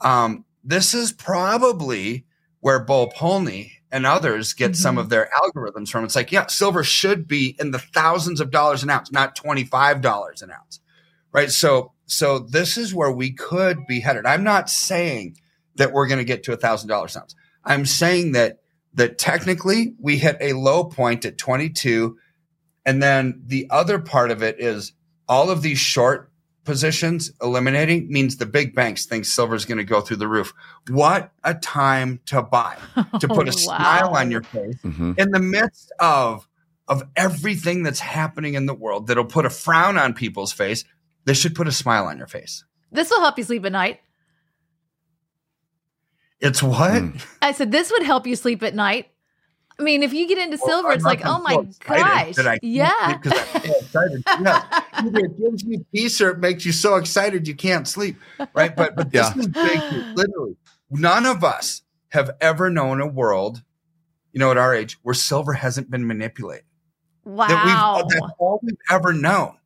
Um, 0.00 0.44
this 0.62 0.94
is 0.94 1.12
probably 1.12 2.26
where 2.60 2.80
Bo 2.80 3.08
Polny 3.08 3.70
and 3.92 4.06
others 4.06 4.52
get 4.52 4.76
some 4.76 4.96
Mhm. 4.96 5.00
of 5.00 5.08
their 5.08 5.28
algorithms 5.42 5.88
from. 5.88 6.04
It's 6.04 6.16
like, 6.16 6.32
yeah, 6.32 6.46
silver 6.46 6.84
should 6.84 7.26
be 7.26 7.56
in 7.58 7.70
the 7.70 7.78
thousands 7.78 8.40
of 8.40 8.50
dollars 8.50 8.82
an 8.82 8.90
ounce, 8.90 9.10
not 9.10 9.34
$25 9.36 10.42
an 10.42 10.50
ounce. 10.52 10.80
Right. 11.32 11.50
So, 11.50 11.92
so 12.06 12.38
this 12.40 12.76
is 12.76 12.94
where 12.94 13.10
we 13.10 13.32
could 13.32 13.86
be 13.86 14.00
headed. 14.00 14.26
I'm 14.26 14.44
not 14.44 14.68
saying 14.70 15.36
that 15.76 15.92
we're 15.92 16.08
going 16.08 16.18
to 16.18 16.24
get 16.24 16.42
to 16.44 16.52
a 16.52 16.56
thousand 16.56 16.88
dollars 16.88 17.14
an 17.16 17.22
ounce. 17.22 17.34
I'm 17.64 17.86
saying 17.86 18.32
that, 18.32 18.58
that 18.94 19.18
technically 19.18 19.94
we 20.00 20.16
hit 20.18 20.36
a 20.40 20.52
low 20.54 20.84
point 20.84 21.24
at 21.24 21.38
22. 21.38 22.16
And 22.84 23.02
then 23.02 23.42
the 23.46 23.68
other 23.70 23.98
part 23.98 24.30
of 24.30 24.42
it 24.42 24.58
is 24.60 24.92
all 25.28 25.50
of 25.50 25.62
these 25.62 25.78
short 25.78 26.29
positions 26.70 27.32
eliminating 27.42 28.06
means 28.12 28.36
the 28.36 28.46
big 28.46 28.74
banks 28.76 29.04
think 29.06 29.24
silver 29.24 29.56
is 29.56 29.64
going 29.64 29.78
to 29.78 29.84
go 29.84 30.00
through 30.00 30.18
the 30.18 30.28
roof. 30.28 30.52
What 30.88 31.32
a 31.42 31.52
time 31.54 32.20
to 32.26 32.42
buy, 32.42 32.76
to 33.18 33.26
put 33.26 33.48
a 33.48 33.50
Oh, 33.54 33.56
smile 33.56 34.14
on 34.14 34.30
your 34.30 34.42
face 34.44 34.76
Mhm. 34.84 35.18
in 35.18 35.30
the 35.32 35.40
midst 35.40 35.90
of 35.98 36.46
of 36.86 37.02
everything 37.16 37.82
that's 37.82 37.98
happening 38.00 38.54
in 38.54 38.66
the 38.66 38.74
world 38.74 39.06
that'll 39.08 39.24
put 39.24 39.46
a 39.46 39.50
frown 39.50 39.98
on 39.98 40.12
people's 40.14 40.52
face. 40.52 40.84
This 41.24 41.38
should 41.40 41.54
put 41.56 41.66
a 41.68 41.72
smile 41.72 42.06
on 42.06 42.18
your 42.18 42.26
face. 42.26 42.64
This 42.92 43.10
will 43.10 43.20
help 43.20 43.36
you 43.38 43.44
sleep 43.44 43.64
at 43.64 43.72
night. 43.72 44.00
It's 46.40 46.62
what? 46.62 46.92
Mm. 47.02 47.24
I 47.42 47.52
said 47.52 47.70
this 47.72 47.90
would 47.90 48.02
help 48.04 48.26
you 48.26 48.34
sleep 48.36 48.62
at 48.62 48.74
night. 48.74 49.08
I 49.80 49.82
mean, 49.82 50.02
if 50.02 50.12
you 50.12 50.28
get 50.28 50.38
into 50.38 50.58
Well, 50.60 50.68
silver, 50.68 50.88
I'm 50.88 50.96
it's 50.96 51.04
like, 51.04 51.22
oh 51.24 51.40
my 51.40 51.50
feel 51.52 51.60
excited 51.62 52.04
gosh, 52.04 52.36
that 52.36 52.46
I 52.46 52.58
yeah. 52.62 53.20
sleep 53.20 53.22
'cause 53.22 53.32
I'm 53.54 53.62
so 53.62 53.78
excited. 53.78 54.22
Yes. 54.40 54.82
Either 54.92 55.18
it 55.20 55.38
gives 55.38 55.62
you 55.64 55.86
peace 55.94 56.20
or 56.20 56.30
it 56.30 56.38
makes 56.38 56.64
you 56.66 56.72
so 56.72 56.96
excited 56.96 57.48
you 57.48 57.54
can't 57.54 57.88
sleep. 57.88 58.16
Right. 58.54 58.74
But 58.76 58.96
but 58.96 59.10
this 59.10 59.34
is 59.36 59.46
big. 59.48 59.80
Literally, 60.14 60.56
none 60.90 61.24
of 61.26 61.42
us 61.44 61.82
have 62.10 62.30
ever 62.40 62.68
known 62.70 63.00
a 63.00 63.06
world, 63.06 63.62
you 64.32 64.40
know, 64.40 64.50
at 64.50 64.58
our 64.58 64.74
age 64.74 64.98
where 65.02 65.14
silver 65.14 65.52
hasn't 65.54 65.90
been 65.90 66.06
manipulated. 66.06 66.64
That 67.24 67.32
Wow. 67.50 67.96
we've 67.96 68.08
that's 68.20 68.32
all 68.38 68.60
we've 68.62 68.76
ever 68.90 69.12
known. 69.12 69.56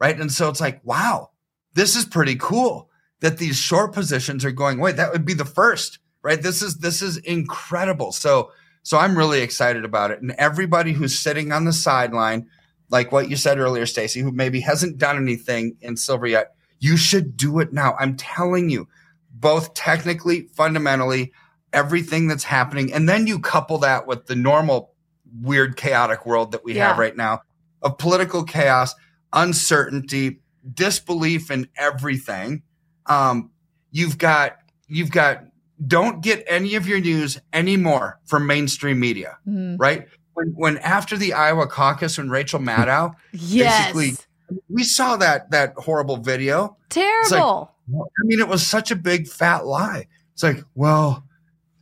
Right. 0.00 0.18
And 0.20 0.30
so 0.30 0.48
it's 0.50 0.60
like, 0.60 0.80
wow, 0.84 1.30
this 1.74 1.96
is 1.96 2.04
pretty 2.04 2.36
cool 2.36 2.90
that 3.20 3.38
these 3.38 3.56
short 3.56 3.92
positions 3.94 4.44
are 4.44 4.50
going 4.50 4.78
away. 4.78 4.92
That 4.92 5.12
would 5.12 5.24
be 5.24 5.34
the 5.34 5.44
first, 5.46 5.98
right? 6.22 6.40
This 6.42 6.60
is 6.60 6.76
this 6.78 7.00
is 7.00 7.16
incredible. 7.18 8.12
So 8.12 8.50
so 8.84 8.98
I'm 8.98 9.16
really 9.16 9.40
excited 9.40 9.84
about 9.84 10.10
it. 10.10 10.20
And 10.20 10.32
everybody 10.32 10.92
who's 10.92 11.18
sitting 11.18 11.52
on 11.52 11.64
the 11.64 11.72
sideline, 11.72 12.46
like 12.90 13.10
what 13.10 13.30
you 13.30 13.36
said 13.36 13.58
earlier, 13.58 13.86
Stacy, 13.86 14.20
who 14.20 14.30
maybe 14.30 14.60
hasn't 14.60 14.98
done 14.98 15.16
anything 15.16 15.76
in 15.80 15.96
silver 15.96 16.26
yet, 16.26 16.54
you 16.78 16.98
should 16.98 17.34
do 17.36 17.60
it 17.60 17.72
now. 17.72 17.96
I'm 17.98 18.16
telling 18.16 18.68
you, 18.68 18.86
both 19.32 19.72
technically, 19.72 20.48
fundamentally, 20.54 21.32
everything 21.72 22.28
that's 22.28 22.44
happening. 22.44 22.92
And 22.92 23.08
then 23.08 23.26
you 23.26 23.40
couple 23.40 23.78
that 23.78 24.06
with 24.06 24.26
the 24.26 24.36
normal 24.36 24.92
weird, 25.40 25.76
chaotic 25.76 26.26
world 26.26 26.52
that 26.52 26.62
we 26.62 26.76
have 26.76 26.98
right 26.98 27.16
now 27.16 27.40
of 27.82 27.98
political 27.98 28.44
chaos, 28.44 28.94
uncertainty, 29.32 30.40
disbelief 30.72 31.50
in 31.50 31.68
everything. 31.76 32.62
Um, 33.06 33.50
you've 33.90 34.18
got, 34.18 34.58
you've 34.88 35.10
got, 35.10 35.44
don't 35.86 36.22
get 36.22 36.44
any 36.46 36.74
of 36.76 36.86
your 36.86 37.00
news 37.00 37.40
anymore 37.52 38.20
from 38.24 38.46
mainstream 38.46 39.00
media, 39.00 39.38
Mm. 39.46 39.76
right? 39.78 40.06
When, 40.34 40.48
when 40.56 40.78
after 40.78 41.16
the 41.16 41.32
Iowa 41.32 41.66
caucus, 41.66 42.18
when 42.18 42.28
Rachel 42.30 42.60
Maddow, 42.60 43.14
Yes. 43.32 43.92
Basically- 43.92 44.24
we 44.68 44.84
saw 44.84 45.16
that, 45.16 45.50
that 45.52 45.72
horrible 45.76 46.18
video. 46.18 46.76
Terrible. 46.90 47.70
I 47.90 48.22
mean, 48.24 48.40
it 48.40 48.48
was 48.48 48.64
such 48.66 48.90
a 48.90 48.96
big 48.96 49.26
fat 49.26 49.64
lie. 49.66 50.06
It's 50.34 50.42
like, 50.42 50.62
well, 50.74 51.24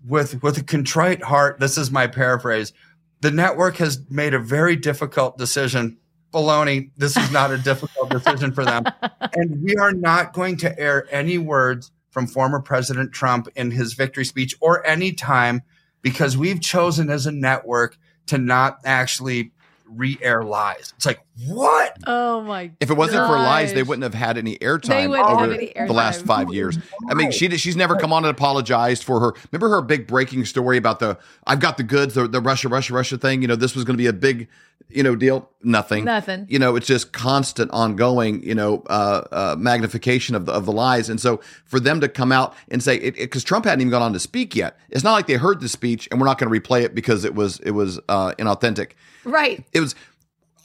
with 0.06 0.42
with 0.42 0.58
a 0.58 0.62
contrite 0.64 1.22
heart, 1.22 1.58
this 1.60 1.76
is 1.76 1.90
my 1.90 2.06
paraphrase. 2.06 2.72
The 3.20 3.30
network 3.30 3.76
has 3.76 4.00
made 4.10 4.32
a 4.34 4.38
very 4.38 4.76
difficult 4.76 5.38
decision. 5.38 5.98
Baloney, 6.32 6.90
this 6.96 7.16
is 7.16 7.30
not 7.30 7.50
a 7.50 7.58
difficult 7.58 8.10
decision 8.10 8.52
for 8.52 8.64
them. 8.64 8.84
And 9.34 9.62
we 9.62 9.76
are 9.76 9.92
not 9.92 10.32
going 10.32 10.56
to 10.58 10.78
air 10.78 11.06
any 11.10 11.38
words 11.38 11.90
from 12.12 12.28
former 12.28 12.60
President 12.60 13.10
Trump 13.12 13.48
in 13.56 13.72
his 13.72 13.94
victory 13.94 14.24
speech 14.24 14.54
or 14.60 14.86
any 14.86 15.12
time 15.12 15.62
because 16.02 16.36
we've 16.36 16.60
chosen 16.60 17.10
as 17.10 17.26
a 17.26 17.32
network 17.32 17.96
to 18.26 18.38
not 18.38 18.78
actually 18.84 19.50
re-air 19.86 20.42
lies. 20.44 20.92
It's 20.96 21.06
like, 21.06 21.20
what? 21.46 21.96
oh 22.06 22.42
my. 22.42 22.66
God. 22.66 22.76
If 22.80 22.90
it 22.90 22.94
wasn't 22.94 23.26
for 23.26 23.36
lies, 23.36 23.72
they 23.72 23.82
wouldn't 23.82 24.02
have 24.02 24.14
had 24.14 24.36
any 24.36 24.58
airtime 24.58 25.18
over 25.18 25.40
have 25.40 25.52
any 25.52 25.72
the 25.74 25.92
last 25.92 26.26
five 26.26 26.52
years. 26.52 26.78
I 27.08 27.14
mean, 27.14 27.30
she 27.30 27.48
she's 27.56 27.76
never 27.76 27.96
come 27.96 28.12
on 28.12 28.24
and 28.24 28.30
apologized 28.30 29.02
for 29.04 29.20
her. 29.20 29.34
Remember 29.50 29.74
her 29.74 29.82
big 29.82 30.06
breaking 30.06 30.44
story 30.44 30.76
about 30.76 31.00
the 31.00 31.18
I've 31.46 31.60
got 31.60 31.76
the 31.78 31.82
goods, 31.82 32.14
the, 32.14 32.28
the 32.28 32.40
Russia, 32.40 32.68
Russia, 32.68 32.92
Russia 32.92 33.16
thing. 33.16 33.42
You 33.42 33.48
know, 33.48 33.56
this 33.56 33.74
was 33.74 33.84
going 33.84 33.94
to 33.94 34.02
be 34.02 34.06
a 34.06 34.12
big, 34.12 34.48
you 34.90 35.02
know, 35.02 35.16
deal. 35.16 35.48
Nothing. 35.62 36.04
Nothing. 36.04 36.46
You 36.50 36.58
know, 36.58 36.76
it's 36.76 36.86
just 36.86 37.12
constant, 37.12 37.70
ongoing, 37.70 38.42
you 38.42 38.54
know, 38.54 38.82
uh, 38.88 39.22
uh, 39.32 39.56
magnification 39.58 40.34
of 40.34 40.44
the 40.46 40.52
of 40.52 40.66
the 40.66 40.72
lies. 40.72 41.08
And 41.08 41.18
so 41.18 41.40
for 41.64 41.80
them 41.80 42.00
to 42.02 42.08
come 42.08 42.30
out 42.30 42.54
and 42.68 42.82
say, 42.82 43.10
because 43.10 43.42
Trump 43.42 43.64
hadn't 43.64 43.80
even 43.80 43.90
gone 43.90 44.02
on 44.02 44.12
to 44.12 44.20
speak 44.20 44.54
yet, 44.54 44.78
it's 44.90 45.04
not 45.04 45.12
like 45.12 45.26
they 45.26 45.34
heard 45.34 45.60
the 45.60 45.68
speech 45.68 46.08
and 46.10 46.20
we're 46.20 46.26
not 46.26 46.38
going 46.38 46.52
to 46.52 46.60
replay 46.60 46.82
it 46.82 46.94
because 46.94 47.24
it 47.24 47.34
was 47.34 47.58
it 47.60 47.70
was 47.70 47.98
uh, 48.08 48.32
inauthentic 48.38 48.90
Right. 49.24 49.64
it 49.72 49.80
was 49.80 49.94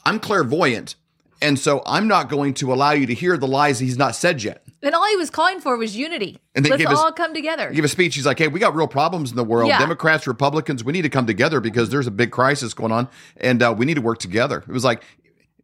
i'm 0.07 0.19
clairvoyant 0.19 0.95
and 1.41 1.59
so 1.59 1.81
i'm 1.85 2.07
not 2.07 2.29
going 2.29 2.53
to 2.53 2.73
allow 2.73 2.91
you 2.91 3.05
to 3.05 3.13
hear 3.13 3.37
the 3.37 3.47
lies 3.47 3.79
he's 3.79 3.97
not 3.97 4.15
said 4.15 4.41
yet 4.43 4.63
And 4.83 4.93
all 4.95 5.07
he 5.09 5.15
was 5.17 5.29
calling 5.29 5.59
for 5.59 5.75
was 5.77 5.95
unity. 5.97 6.39
And 6.55 6.63
they 6.63 6.69
Let's 6.69 6.83
gave 6.83 6.91
us- 6.91 6.99
all 6.99 7.11
come 7.11 7.33
together. 7.33 7.71
give 7.71 7.83
a 7.85 7.87
speech 7.87 8.15
he's 8.15 8.25
like 8.25 8.39
hey 8.39 8.47
we 8.47 8.59
got 8.59 8.75
real 8.75 8.87
problems 8.87 9.29
in 9.31 9.35
the 9.37 9.43
world 9.43 9.67
Yeah. 9.69 9.79
democrats 9.79 10.25
republicans 10.27 10.83
we 10.83 10.93
need 10.93 11.03
to 11.03 11.09
come 11.09 11.25
together 11.27 11.59
because 11.59 11.89
there's 11.89 12.07
a 12.07 12.11
big 12.11 12.31
crisis 12.31 12.73
going 12.73 12.91
on 12.91 13.07
and 13.37 13.61
uh, 13.61 13.73
we 13.77 13.85
need 13.85 13.95
to 13.95 14.01
work 14.01 14.19
together 14.19 14.63
it 14.67 14.71
was 14.71 14.83
like 14.83 15.03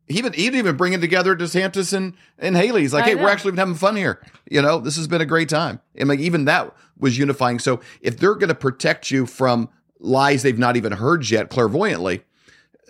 he 0.08 0.18
even 0.20 0.34
he 0.34 0.44
didn't 0.44 0.60
even 0.60 0.76
bring 0.78 0.92
it 0.94 1.00
together 1.02 1.34
DeSantis 1.36 1.94
and 1.94 2.14
and 2.38 2.58
Haley. 2.58 2.82
He's 2.82 2.94
like, 2.94 3.06
I 3.06 3.10
hey, 3.10 3.16
know. 3.16 3.24
we're 3.24 3.30
actually 3.30 3.56
having 3.56 3.74
fun 3.76 3.96
here. 3.96 4.22
You 4.52 4.62
know, 4.62 4.80
this 4.80 4.98
has 4.98 5.08
been 5.08 5.22
a 5.22 5.26
great 5.26 5.48
time. 5.48 5.80
And 5.96 6.10
like 6.10 6.20
even 6.20 6.44
that 6.44 6.76
was 7.00 7.18
unifying. 7.18 7.58
So 7.60 7.80
if 8.02 8.18
they're 8.18 8.36
going 8.36 8.50
to 8.50 8.54
protect 8.68 9.12
you 9.12 9.26
from 9.26 9.70
lies 10.02 10.44
they've 10.44 10.60
not 10.60 10.76
even 10.76 10.92
heard 10.92 11.30
yet, 11.30 11.50
clairvoyantly, 11.50 12.24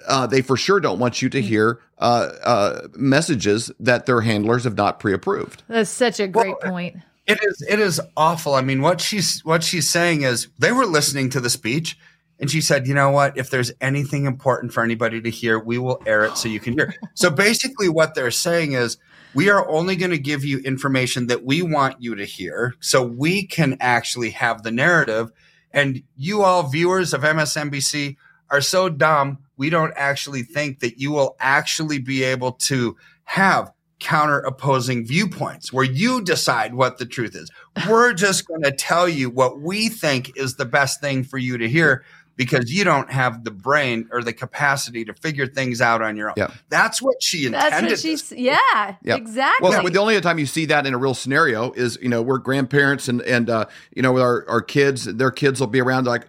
uh, 0.08 0.28
they 0.28 0.42
for 0.42 0.58
sure 0.58 0.80
don't 0.80 1.00
want 1.00 1.22
you 1.22 1.30
to 1.30 1.42
hear 1.42 1.80
uh, 2.00 2.30
uh, 2.44 2.88
messages 2.96 3.72
that 3.80 4.06
their 4.06 4.22
handlers 4.22 4.64
have 4.64 4.76
not 4.76 5.00
pre-approved. 5.00 5.64
That's 5.68 5.90
such 5.90 6.20
a 6.20 6.28
great 6.28 6.56
Well, 6.62 6.72
point. 6.72 6.98
It 7.26 7.40
is 7.42 7.66
it 7.70 7.80
is 7.80 8.02
awful. 8.18 8.54
I 8.54 8.62
mean, 8.62 8.82
what 8.82 9.00
she's 9.00 9.44
what 9.46 9.64
she's 9.64 9.90
saying 9.90 10.24
is 10.24 10.50
they 10.60 10.74
were 10.74 10.86
listening 10.86 11.30
to 11.32 11.40
the 11.40 11.50
speech 11.50 11.98
and 12.38 12.52
she 12.52 12.60
said, 12.60 12.86
"You 12.86 12.94
know 12.94 13.12
what? 13.12 13.38
If 13.38 13.50
there's 13.50 13.72
anything 13.80 14.26
important 14.26 14.74
for 14.74 14.84
anybody 14.84 15.22
to 15.22 15.30
hear, 15.30 15.58
we 15.58 15.78
will 15.78 16.02
air 16.06 16.26
it 16.26 16.36
so 16.38 16.50
you 16.50 16.60
can 16.60 16.74
hear." 16.74 16.94
so 17.14 17.30
basically 17.30 17.88
what 17.88 18.14
they're 18.14 18.32
saying 18.32 18.74
is 18.74 18.98
we 19.34 19.50
are 19.50 19.68
only 19.70 19.96
going 19.96 20.12
to 20.12 20.18
give 20.18 20.44
you 20.44 20.60
information 20.60 21.28
that 21.28 21.46
we 21.46 21.62
want 21.62 22.02
you 22.02 22.16
to 22.16 22.26
hear 22.26 22.76
so 22.82 23.02
we 23.04 23.48
can 23.48 23.78
actually 23.80 24.32
have 24.32 24.64
the 24.64 24.72
narrative 24.72 25.32
and 25.72 26.04
you 26.16 26.44
all 26.44 26.64
viewers 26.64 27.14
of 27.14 27.22
MSNBC 27.22 28.16
are 28.50 28.62
so 28.62 28.90
dumb 28.90 29.40
we 29.58 29.70
don't 29.70 29.94
actually 29.96 30.44
think 30.44 30.80
that 30.80 31.00
you 31.00 31.12
will 31.12 31.36
actually 31.40 32.00
be 32.00 32.24
able 32.24 32.54
to 32.54 32.96
have 33.26 33.72
counter 34.00 34.40
opposing 34.40 35.06
viewpoints 35.06 35.72
where 35.72 35.86
you 35.86 36.22
decide 36.22 36.74
what 36.74 36.98
the 36.98 37.06
truth 37.06 37.36
is. 37.36 37.50
We're 37.88 38.14
just 38.14 38.46
going 38.48 38.64
to 38.64 38.72
tell 38.72 39.08
you 39.08 39.30
what 39.30 39.62
we 39.62 39.88
think 39.88 40.36
is 40.36 40.56
the 40.56 40.66
best 40.66 41.00
thing 41.00 41.24
for 41.24 41.38
you 41.38 41.58
to 41.58 41.70
hear 41.70 42.04
because 42.36 42.72
you 42.72 42.84
don't 42.84 43.12
have 43.12 43.44
the 43.44 43.52
brain 43.52 44.10
or 44.12 44.22
the 44.24 44.34
capacity 44.34 45.06
to 45.06 45.14
figure 45.14 45.48
things 45.48 45.82
out 45.82 46.02
on 46.02 46.18
your 46.18 46.30
own. 46.30 46.36
Yeah. 46.36 46.52
That's 46.70 47.02
what 47.02 47.22
she 47.22 47.46
intended. 47.46 47.72
That's 47.72 47.90
what 47.92 48.00
she's. 48.00 48.32
Yeah, 48.32 48.96
Yeah. 49.04 49.16
exactly. 49.16 49.70
Well, 49.70 49.84
the 49.84 50.00
only 50.00 50.20
time 50.20 50.40
you 50.40 50.48
see 50.48 50.66
that 50.66 50.86
in 50.86 50.94
a 50.94 50.98
real 50.98 51.14
scenario 51.14 51.72
is, 51.72 51.98
you 52.02 52.10
know, 52.10 52.22
we're 52.22 52.40
grandparents 52.40 53.08
and 53.08 53.22
and 53.22 53.50
uh, 53.50 53.66
you 53.96 54.02
know, 54.02 54.14
with 54.14 54.24
our 54.24 54.50
our 54.50 54.62
kids, 54.62 55.06
their 55.06 55.32
kids 55.32 55.60
will 55.60 55.68
be 55.68 55.80
around 55.80 56.08
like, 56.08 56.26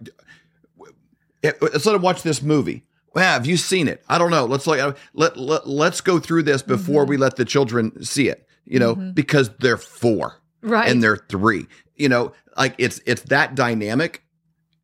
"Eh, 1.43 1.53
let's 1.61 1.87
let 1.87 1.93
them 1.93 2.03
watch 2.03 2.23
this 2.23 2.43
movie. 2.43 2.85
Well, 3.15 3.25
have 3.25 3.47
you 3.47 3.57
seen 3.57 3.89
it? 3.89 4.03
I 4.09 4.19
don't 4.19 4.31
know. 4.31 4.45
Let's 4.45 4.67
like 4.67 4.97
let, 5.15 5.37
let 5.37 5.67
let's 5.69 6.01
go 6.01 6.19
through 6.19 6.43
this 6.45 6.63
before 6.63 7.03
Mm-hmm. 7.03 7.11
we 7.11 7.17
let 7.17 7.37
the 7.37 7.45
children 7.45 8.03
see 8.05 8.29
it. 8.29 8.47
You 8.65 8.79
know, 8.79 8.95
because 8.95 9.51
they're 9.59 9.77
four 9.77 10.41
Right. 10.63 10.89
and 10.91 11.03
they're 11.03 11.19
three. 11.29 11.67
You 11.97 12.09
know, 12.09 12.33
like 12.57 12.75
it's 12.79 13.01
it's 13.07 13.23
that 13.25 13.55
dynamic 13.55 14.25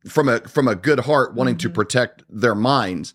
from 0.07 0.29
a 0.29 0.39
from 0.41 0.67
a 0.67 0.75
good 0.75 0.99
heart 1.01 1.33
wanting 1.33 1.57
to 1.57 1.69
protect 1.69 2.23
their 2.29 2.55
minds. 2.55 3.13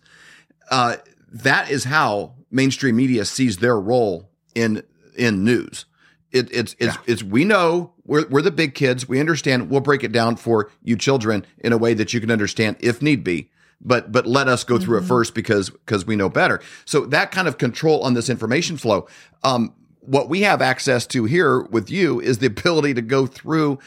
Uh, 0.69 0.97
that 1.31 1.71
is 1.71 1.85
how 1.85 2.35
mainstream 2.51 2.95
media 2.97 3.25
sees 3.25 3.57
their 3.57 3.79
role 3.79 4.29
in 4.55 4.83
in 5.17 5.43
news. 5.43 5.85
It, 6.31 6.49
it's 6.51 6.75
it's 6.79 6.97
it's 7.05 7.23
we 7.23 7.45
know 7.45 7.93
we're 8.05 8.27
we're 8.27 8.41
the 8.41 8.51
big 8.51 8.75
kids. 8.75 9.07
We 9.07 9.19
understand. 9.21 9.69
We'll 9.69 9.79
break 9.79 10.03
it 10.03 10.11
down 10.11 10.35
for 10.35 10.69
you 10.83 10.97
children 10.97 11.45
in 11.59 11.71
a 11.71 11.77
way 11.77 11.93
that 11.93 12.13
you 12.13 12.19
can 12.19 12.29
understand 12.29 12.75
if 12.81 13.01
need 13.01 13.23
be. 13.23 13.49
But 13.79 14.11
but 14.11 14.25
let 14.25 14.47
us 14.47 14.63
go 14.63 14.79
through 14.79 14.99
it 14.99 15.03
first 15.03 15.35
because 15.35 15.69
because 15.69 16.05
we 16.05 16.15
know 16.15 16.29
better. 16.29 16.61
So 16.85 17.05
that 17.07 17.31
kind 17.31 17.47
of 17.47 17.57
control 17.57 18.01
on 18.01 18.15
this 18.15 18.29
information 18.29 18.77
flow. 18.77 19.07
Um, 19.43 19.73
what 20.01 20.29
we 20.29 20.41
have 20.41 20.61
access 20.61 21.05
to 21.07 21.25
here 21.25 21.61
with 21.61 21.89
you 21.89 22.19
is 22.19 22.39
the 22.39 22.47
ability 22.47 22.93
to 22.95 23.01
go 23.01 23.27
through 23.27 23.79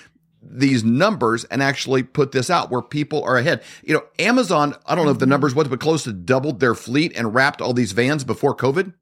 these 0.42 0.84
numbers 0.84 1.44
and 1.44 1.62
actually 1.62 2.02
put 2.02 2.32
this 2.32 2.50
out 2.50 2.70
where 2.70 2.82
people 2.82 3.22
are 3.24 3.36
ahead. 3.36 3.62
You 3.82 3.94
know, 3.94 4.04
Amazon, 4.18 4.74
I 4.86 4.94
don't 4.94 5.04
know 5.04 5.10
if 5.10 5.18
the 5.18 5.26
numbers 5.26 5.54
was, 5.54 5.68
but 5.68 5.80
close 5.80 6.04
to 6.04 6.12
doubled 6.12 6.60
their 6.60 6.74
fleet 6.74 7.12
and 7.16 7.34
wrapped 7.34 7.60
all 7.60 7.72
these 7.72 7.92
vans 7.92 8.24
before 8.24 8.56
COVID. 8.56 8.94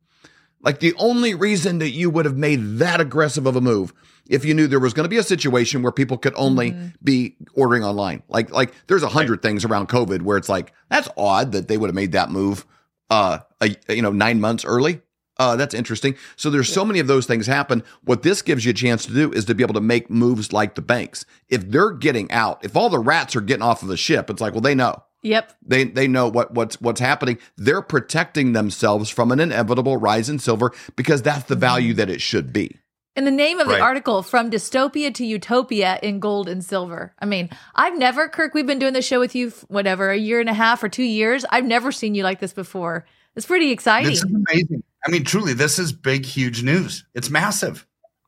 Like 0.60 0.80
the 0.80 0.94
only 0.98 1.34
reason 1.34 1.78
that 1.78 1.90
you 1.90 2.10
would 2.10 2.24
have 2.24 2.36
made 2.36 2.78
that 2.78 3.00
aggressive 3.00 3.46
of 3.46 3.54
a 3.54 3.60
move 3.60 3.92
if 4.28 4.44
you 4.44 4.54
knew 4.54 4.66
there 4.66 4.78
was 4.78 4.94
going 4.94 5.04
to 5.04 5.10
be 5.10 5.16
a 5.16 5.22
situation 5.22 5.82
where 5.82 5.92
people 5.92 6.18
could 6.18 6.34
only 6.36 6.76
be 7.02 7.36
ordering 7.54 7.84
online. 7.84 8.22
Like 8.28 8.50
like 8.50 8.72
there's 8.86 9.02
a 9.02 9.08
hundred 9.08 9.42
things 9.42 9.64
around 9.64 9.88
COVID 9.88 10.22
where 10.22 10.36
it's 10.36 10.48
like 10.48 10.72
that's 10.88 11.08
odd 11.16 11.52
that 11.52 11.68
they 11.68 11.76
would 11.76 11.88
have 11.88 11.94
made 11.94 12.12
that 12.12 12.30
move 12.30 12.64
uh 13.10 13.38
a, 13.60 13.76
you 13.88 14.02
know 14.02 14.12
9 14.12 14.40
months 14.40 14.64
early. 14.64 15.00
Uh, 15.38 15.54
that's 15.54 15.74
interesting. 15.74 16.16
So 16.34 16.50
there's 16.50 16.72
so 16.72 16.84
many 16.84 16.98
of 16.98 17.06
those 17.06 17.24
things 17.24 17.46
happen. 17.46 17.84
What 18.02 18.24
this 18.24 18.42
gives 18.42 18.64
you 18.64 18.70
a 18.70 18.74
chance 18.74 19.06
to 19.06 19.14
do 19.14 19.32
is 19.32 19.44
to 19.44 19.54
be 19.54 19.62
able 19.62 19.74
to 19.74 19.80
make 19.80 20.10
moves 20.10 20.52
like 20.52 20.74
the 20.74 20.82
banks. 20.82 21.24
If 21.48 21.70
they're 21.70 21.92
getting 21.92 22.28
out, 22.32 22.64
if 22.64 22.76
all 22.76 22.90
the 22.90 22.98
rats 22.98 23.36
are 23.36 23.40
getting 23.40 23.62
off 23.62 23.82
of 23.82 23.88
the 23.88 23.96
ship, 23.96 24.30
it's 24.30 24.40
like, 24.40 24.52
well, 24.52 24.62
they 24.62 24.74
know. 24.74 25.04
Yep. 25.22 25.52
They 25.64 25.84
they 25.84 26.08
know 26.08 26.28
what 26.28 26.54
what's 26.54 26.80
what's 26.80 27.00
happening. 27.00 27.38
They're 27.56 27.82
protecting 27.82 28.52
themselves 28.52 29.10
from 29.10 29.32
an 29.32 29.40
inevitable 29.40 29.96
rise 29.96 30.28
in 30.28 30.38
silver 30.38 30.72
because 30.96 31.22
that's 31.22 31.44
the 31.44 31.56
value 31.56 31.94
that 31.94 32.10
it 32.10 32.20
should 32.20 32.52
be. 32.52 32.78
In 33.18 33.24
the 33.24 33.32
name 33.32 33.58
of 33.58 33.66
the 33.66 33.72
Right. 33.74 33.82
article, 33.82 34.22
From 34.22 34.48
Dystopia 34.48 35.12
to 35.14 35.26
Utopia 35.26 35.98
in 36.04 36.20
Gold 36.20 36.48
and 36.48 36.64
Silver. 36.64 37.12
I 37.18 37.26
mean, 37.26 37.50
I've 37.74 37.98
never, 37.98 38.28
Kirk, 38.28 38.54
we've 38.54 38.64
been 38.64 38.78
doing 38.78 38.92
this 38.92 39.04
show 39.04 39.18
with 39.18 39.34
you, 39.34 39.50
whatever, 39.66 40.10
a 40.10 40.16
year 40.16 40.38
and 40.38 40.48
a 40.48 40.54
half 40.54 40.84
or 40.84 40.88
two 40.88 41.02
years. 41.02 41.44
I've 41.50 41.64
never 41.64 41.90
seen 41.90 42.14
you 42.14 42.22
like 42.22 42.38
this 42.38 42.52
before. 42.52 43.06
It's 43.34 43.44
pretty 43.44 43.72
exciting. 43.72 44.10
This 44.10 44.22
is 44.22 44.32
amazing. 44.32 44.84
I 45.04 45.10
mean, 45.10 45.24
truly, 45.24 45.52
this 45.52 45.80
is 45.80 45.90
big, 45.90 46.24
huge 46.24 46.62
news. 46.62 47.04
It's 47.14 47.28
massive. 47.28 47.84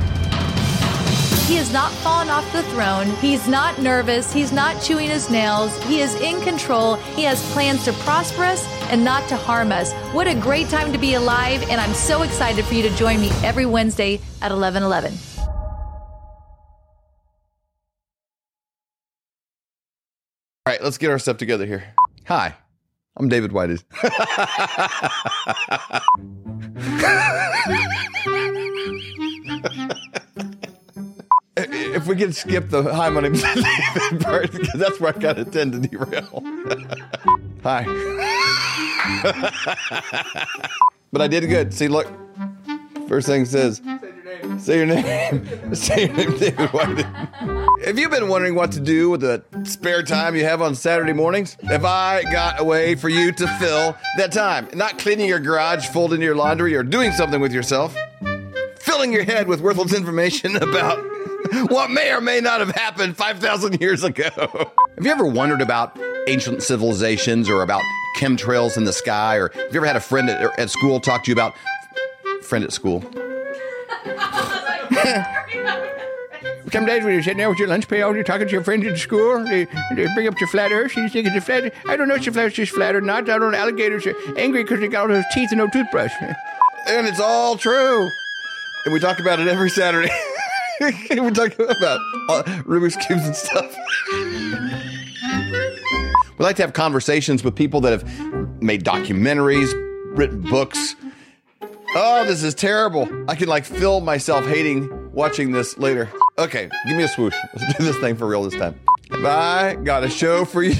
He 1.51 1.57
has 1.57 1.73
not 1.73 1.91
fallen 1.91 2.29
off 2.29 2.49
the 2.53 2.63
throne. 2.71 3.07
He's 3.17 3.45
not 3.45 3.77
nervous. 3.77 4.31
He's 4.31 4.53
not 4.53 4.81
chewing 4.81 5.09
his 5.09 5.29
nails. 5.29 5.77
He 5.83 5.99
is 5.99 6.15
in 6.21 6.39
control. 6.39 6.95
He 6.95 7.23
has 7.23 7.43
plans 7.51 7.83
to 7.83 7.91
prosper 7.91 8.45
us 8.45 8.65
and 8.89 9.03
not 9.03 9.27
to 9.27 9.35
harm 9.35 9.73
us. 9.73 9.91
What 10.13 10.27
a 10.27 10.33
great 10.33 10.69
time 10.69 10.93
to 10.93 10.97
be 10.97 11.15
alive. 11.15 11.61
And 11.63 11.81
I'm 11.81 11.93
so 11.93 12.21
excited 12.21 12.63
for 12.63 12.73
you 12.73 12.83
to 12.83 12.95
join 12.95 13.19
me 13.19 13.31
every 13.43 13.65
Wednesday 13.65 14.21
at 14.41 14.53
1111. 14.53 15.11
All 20.65 20.65
right, 20.65 20.81
let's 20.81 20.97
get 20.97 21.11
our 21.11 21.19
stuff 21.19 21.35
together 21.35 21.65
here. 21.65 21.83
Hi, 22.27 22.55
I'm 23.17 23.27
David 23.27 23.51
Whited. 23.51 23.83
if 31.81 32.07
we 32.07 32.15
could 32.15 32.35
skip 32.35 32.69
the 32.69 32.93
hi, 32.93 33.09
my 33.09 33.21
name's 33.21 33.41
David 33.41 34.21
part, 34.21 34.51
because 34.51 34.79
that's 34.79 34.99
where 34.99 35.15
I 35.15 35.19
kind 35.19 35.39
of 35.39 35.51
tend 35.51 35.73
to 35.73 35.79
derail. 35.79 36.43
hi. 37.63 37.83
but 41.11 41.21
I 41.21 41.27
did 41.27 41.47
good. 41.47 41.73
See, 41.73 41.87
look. 41.87 42.07
First 43.07 43.27
thing 43.27 43.43
says, 43.43 43.81
Say 44.57 44.77
your 44.77 44.85
name. 44.85 45.47
Say 45.75 46.07
your 46.07 46.15
name, 46.15 46.37
David 46.37 46.69
White. 46.71 47.05
Have 47.85 47.97
you 47.97 48.09
been 48.09 48.27
wondering 48.27 48.55
what 48.55 48.71
to 48.73 48.79
do 48.79 49.09
with 49.09 49.21
the 49.21 49.43
spare 49.63 50.03
time 50.03 50.35
you 50.35 50.43
have 50.43 50.61
on 50.61 50.75
Saturday 50.75 51.13
mornings? 51.13 51.57
Have 51.63 51.85
I 51.85 52.23
got 52.23 52.59
a 52.59 52.63
way 52.63 52.95
for 52.95 53.09
you 53.09 53.31
to 53.33 53.47
fill 53.59 53.95
that 54.17 54.31
time? 54.31 54.69
Not 54.73 54.97
cleaning 54.97 55.27
your 55.27 55.39
garage, 55.39 55.87
folding 55.87 56.21
your 56.21 56.35
laundry, 56.35 56.75
or 56.75 56.83
doing 56.83 57.11
something 57.11 57.41
with 57.41 57.53
yourself. 57.53 57.95
Filling 58.79 59.13
your 59.13 59.23
head 59.23 59.47
with 59.47 59.61
worthless 59.61 59.93
information 59.93 60.55
about 60.55 61.03
what 61.69 61.91
may 61.91 62.11
or 62.11 62.21
may 62.21 62.39
not 62.39 62.59
have 62.59 62.71
happened 62.71 63.17
5,000 63.17 63.81
years 63.81 64.03
ago. 64.03 64.29
Have 64.95 65.05
you 65.05 65.11
ever 65.11 65.25
wondered 65.25 65.61
about 65.61 65.97
ancient 66.27 66.63
civilizations 66.63 67.49
or 67.49 67.61
about 67.63 67.81
chemtrails 68.17 68.77
in 68.77 68.85
the 68.85 68.93
sky? 68.93 69.35
Or 69.37 69.49
have 69.49 69.73
you 69.73 69.79
ever 69.79 69.85
had 69.85 69.95
a 69.95 70.01
friend 70.01 70.29
at, 70.29 70.59
at 70.59 70.69
school 70.69 70.99
talk 70.99 71.23
to 71.23 71.31
you 71.31 71.33
about 71.33 71.53
friend 72.43 72.63
at 72.63 72.71
school? 72.71 73.01
Some 76.71 76.85
days 76.85 77.03
when 77.03 77.13
you're 77.13 77.21
sitting 77.21 77.39
there 77.39 77.49
with 77.49 77.59
your 77.59 77.67
lunch 77.67 77.89
pail, 77.89 78.15
you're 78.15 78.23
talking 78.23 78.47
to 78.47 78.53
your 78.53 78.63
friends 78.63 78.87
at 78.87 78.97
school, 78.97 79.43
they, 79.43 79.65
they 79.95 80.07
bring 80.13 80.27
up 80.27 80.39
your 80.39 80.47
flat 80.47 80.71
earth, 80.71 80.95
and 80.95 81.03
you 81.03 81.09
think 81.09 81.27
it's 81.27 81.35
a 81.35 81.41
flat 81.41 81.73
I 81.85 81.97
don't 81.97 82.07
know 82.07 82.15
if 82.15 82.25
your 82.25 82.31
flat 82.31 82.45
earth 82.45 82.59
is 82.59 82.69
flat 82.69 82.95
or 82.95 83.01
not. 83.01 83.29
I 83.29 83.37
don't 83.37 83.51
know. 83.51 83.57
Alligators 83.57 84.07
are 84.07 84.15
angry 84.37 84.63
because 84.63 84.79
they 84.79 84.87
got 84.87 85.01
all 85.01 85.07
those 85.09 85.25
teeth 85.33 85.49
and 85.51 85.57
no 85.57 85.67
toothbrush. 85.67 86.13
And 86.87 87.05
it's 87.05 87.19
all 87.19 87.57
true. 87.57 88.09
And 88.85 88.93
we 88.93 88.99
talk 88.99 89.19
about 89.19 89.39
it 89.39 89.47
every 89.47 89.69
Saturday. 89.69 90.09
we 91.09 91.31
talk 91.31 91.53
about 91.59 91.99
uh, 92.29 92.43
Rubik's 92.65 92.95
Cubes 93.05 93.23
and 93.23 93.35
stuff. 93.35 93.75
we 96.37 96.43
like 96.43 96.55
to 96.55 96.63
have 96.63 96.73
conversations 96.73 97.43
with 97.43 97.55
people 97.55 97.81
that 97.81 97.91
have 97.91 98.61
made 98.63 98.83
documentaries, 98.83 99.71
written 100.17 100.41
books. 100.41 100.95
Oh, 101.93 102.25
this 102.25 102.41
is 102.41 102.55
terrible. 102.55 103.07
I 103.29 103.35
can 103.35 103.47
like 103.47 103.63
feel 103.63 104.01
myself 104.01 104.43
hating 104.45 105.11
watching 105.11 105.51
this 105.51 105.77
later. 105.77 106.09
Okay, 106.39 106.67
give 106.87 106.97
me 106.97 107.03
a 107.03 107.07
swoosh. 107.07 107.35
Let's 107.53 107.77
do 107.77 107.83
this 107.83 107.97
thing 107.97 108.15
for 108.15 108.25
real 108.25 108.41
this 108.43 108.59
time. 108.59 108.79
I 109.11 109.77
got 109.83 110.03
a 110.03 110.09
show 110.09 110.45
for 110.45 110.63
you? 110.63 110.73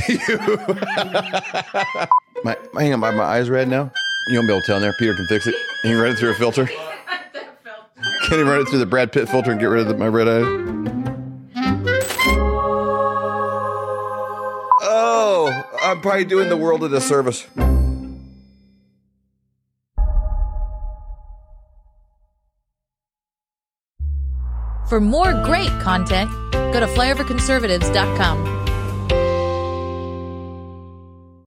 my, 2.43 2.57
hang 2.75 2.93
on, 2.93 2.99
my, 2.99 3.11
my 3.11 3.23
eyes 3.23 3.51
red 3.51 3.67
now. 3.67 3.91
You 4.29 4.37
won't 4.39 4.47
be 4.47 4.53
able 4.53 4.61
to 4.61 4.65
tell 4.65 4.77
in 4.77 4.81
there. 4.81 4.95
Peter 4.97 5.13
can 5.13 5.27
fix 5.27 5.45
it. 5.45 5.53
He 5.83 5.89
can 5.89 5.99
run 5.99 6.11
it 6.13 6.17
through 6.17 6.31
a 6.31 6.35
filter. 6.35 6.67
Can 8.31 8.39
he 8.39 8.45
run 8.45 8.61
it 8.61 8.69
through 8.69 8.79
the 8.79 8.85
Brad 8.85 9.11
Pitt 9.11 9.27
filter 9.27 9.51
and 9.51 9.59
get 9.59 9.65
rid 9.65 9.81
of 9.81 9.89
the, 9.89 9.97
my 9.97 10.07
red 10.07 10.25
eye? 10.25 10.39
Oh, 14.83 15.51
I'm 15.81 15.99
probably 15.99 16.23
doing 16.23 16.47
the 16.47 16.55
world 16.55 16.81
a 16.85 16.87
disservice. 16.87 17.45
For 24.87 25.01
more 25.01 25.33
great 25.43 25.71
content, 25.81 26.31
go 26.53 26.79
to 26.79 26.87
flyoverconservatives.com. 26.87 28.70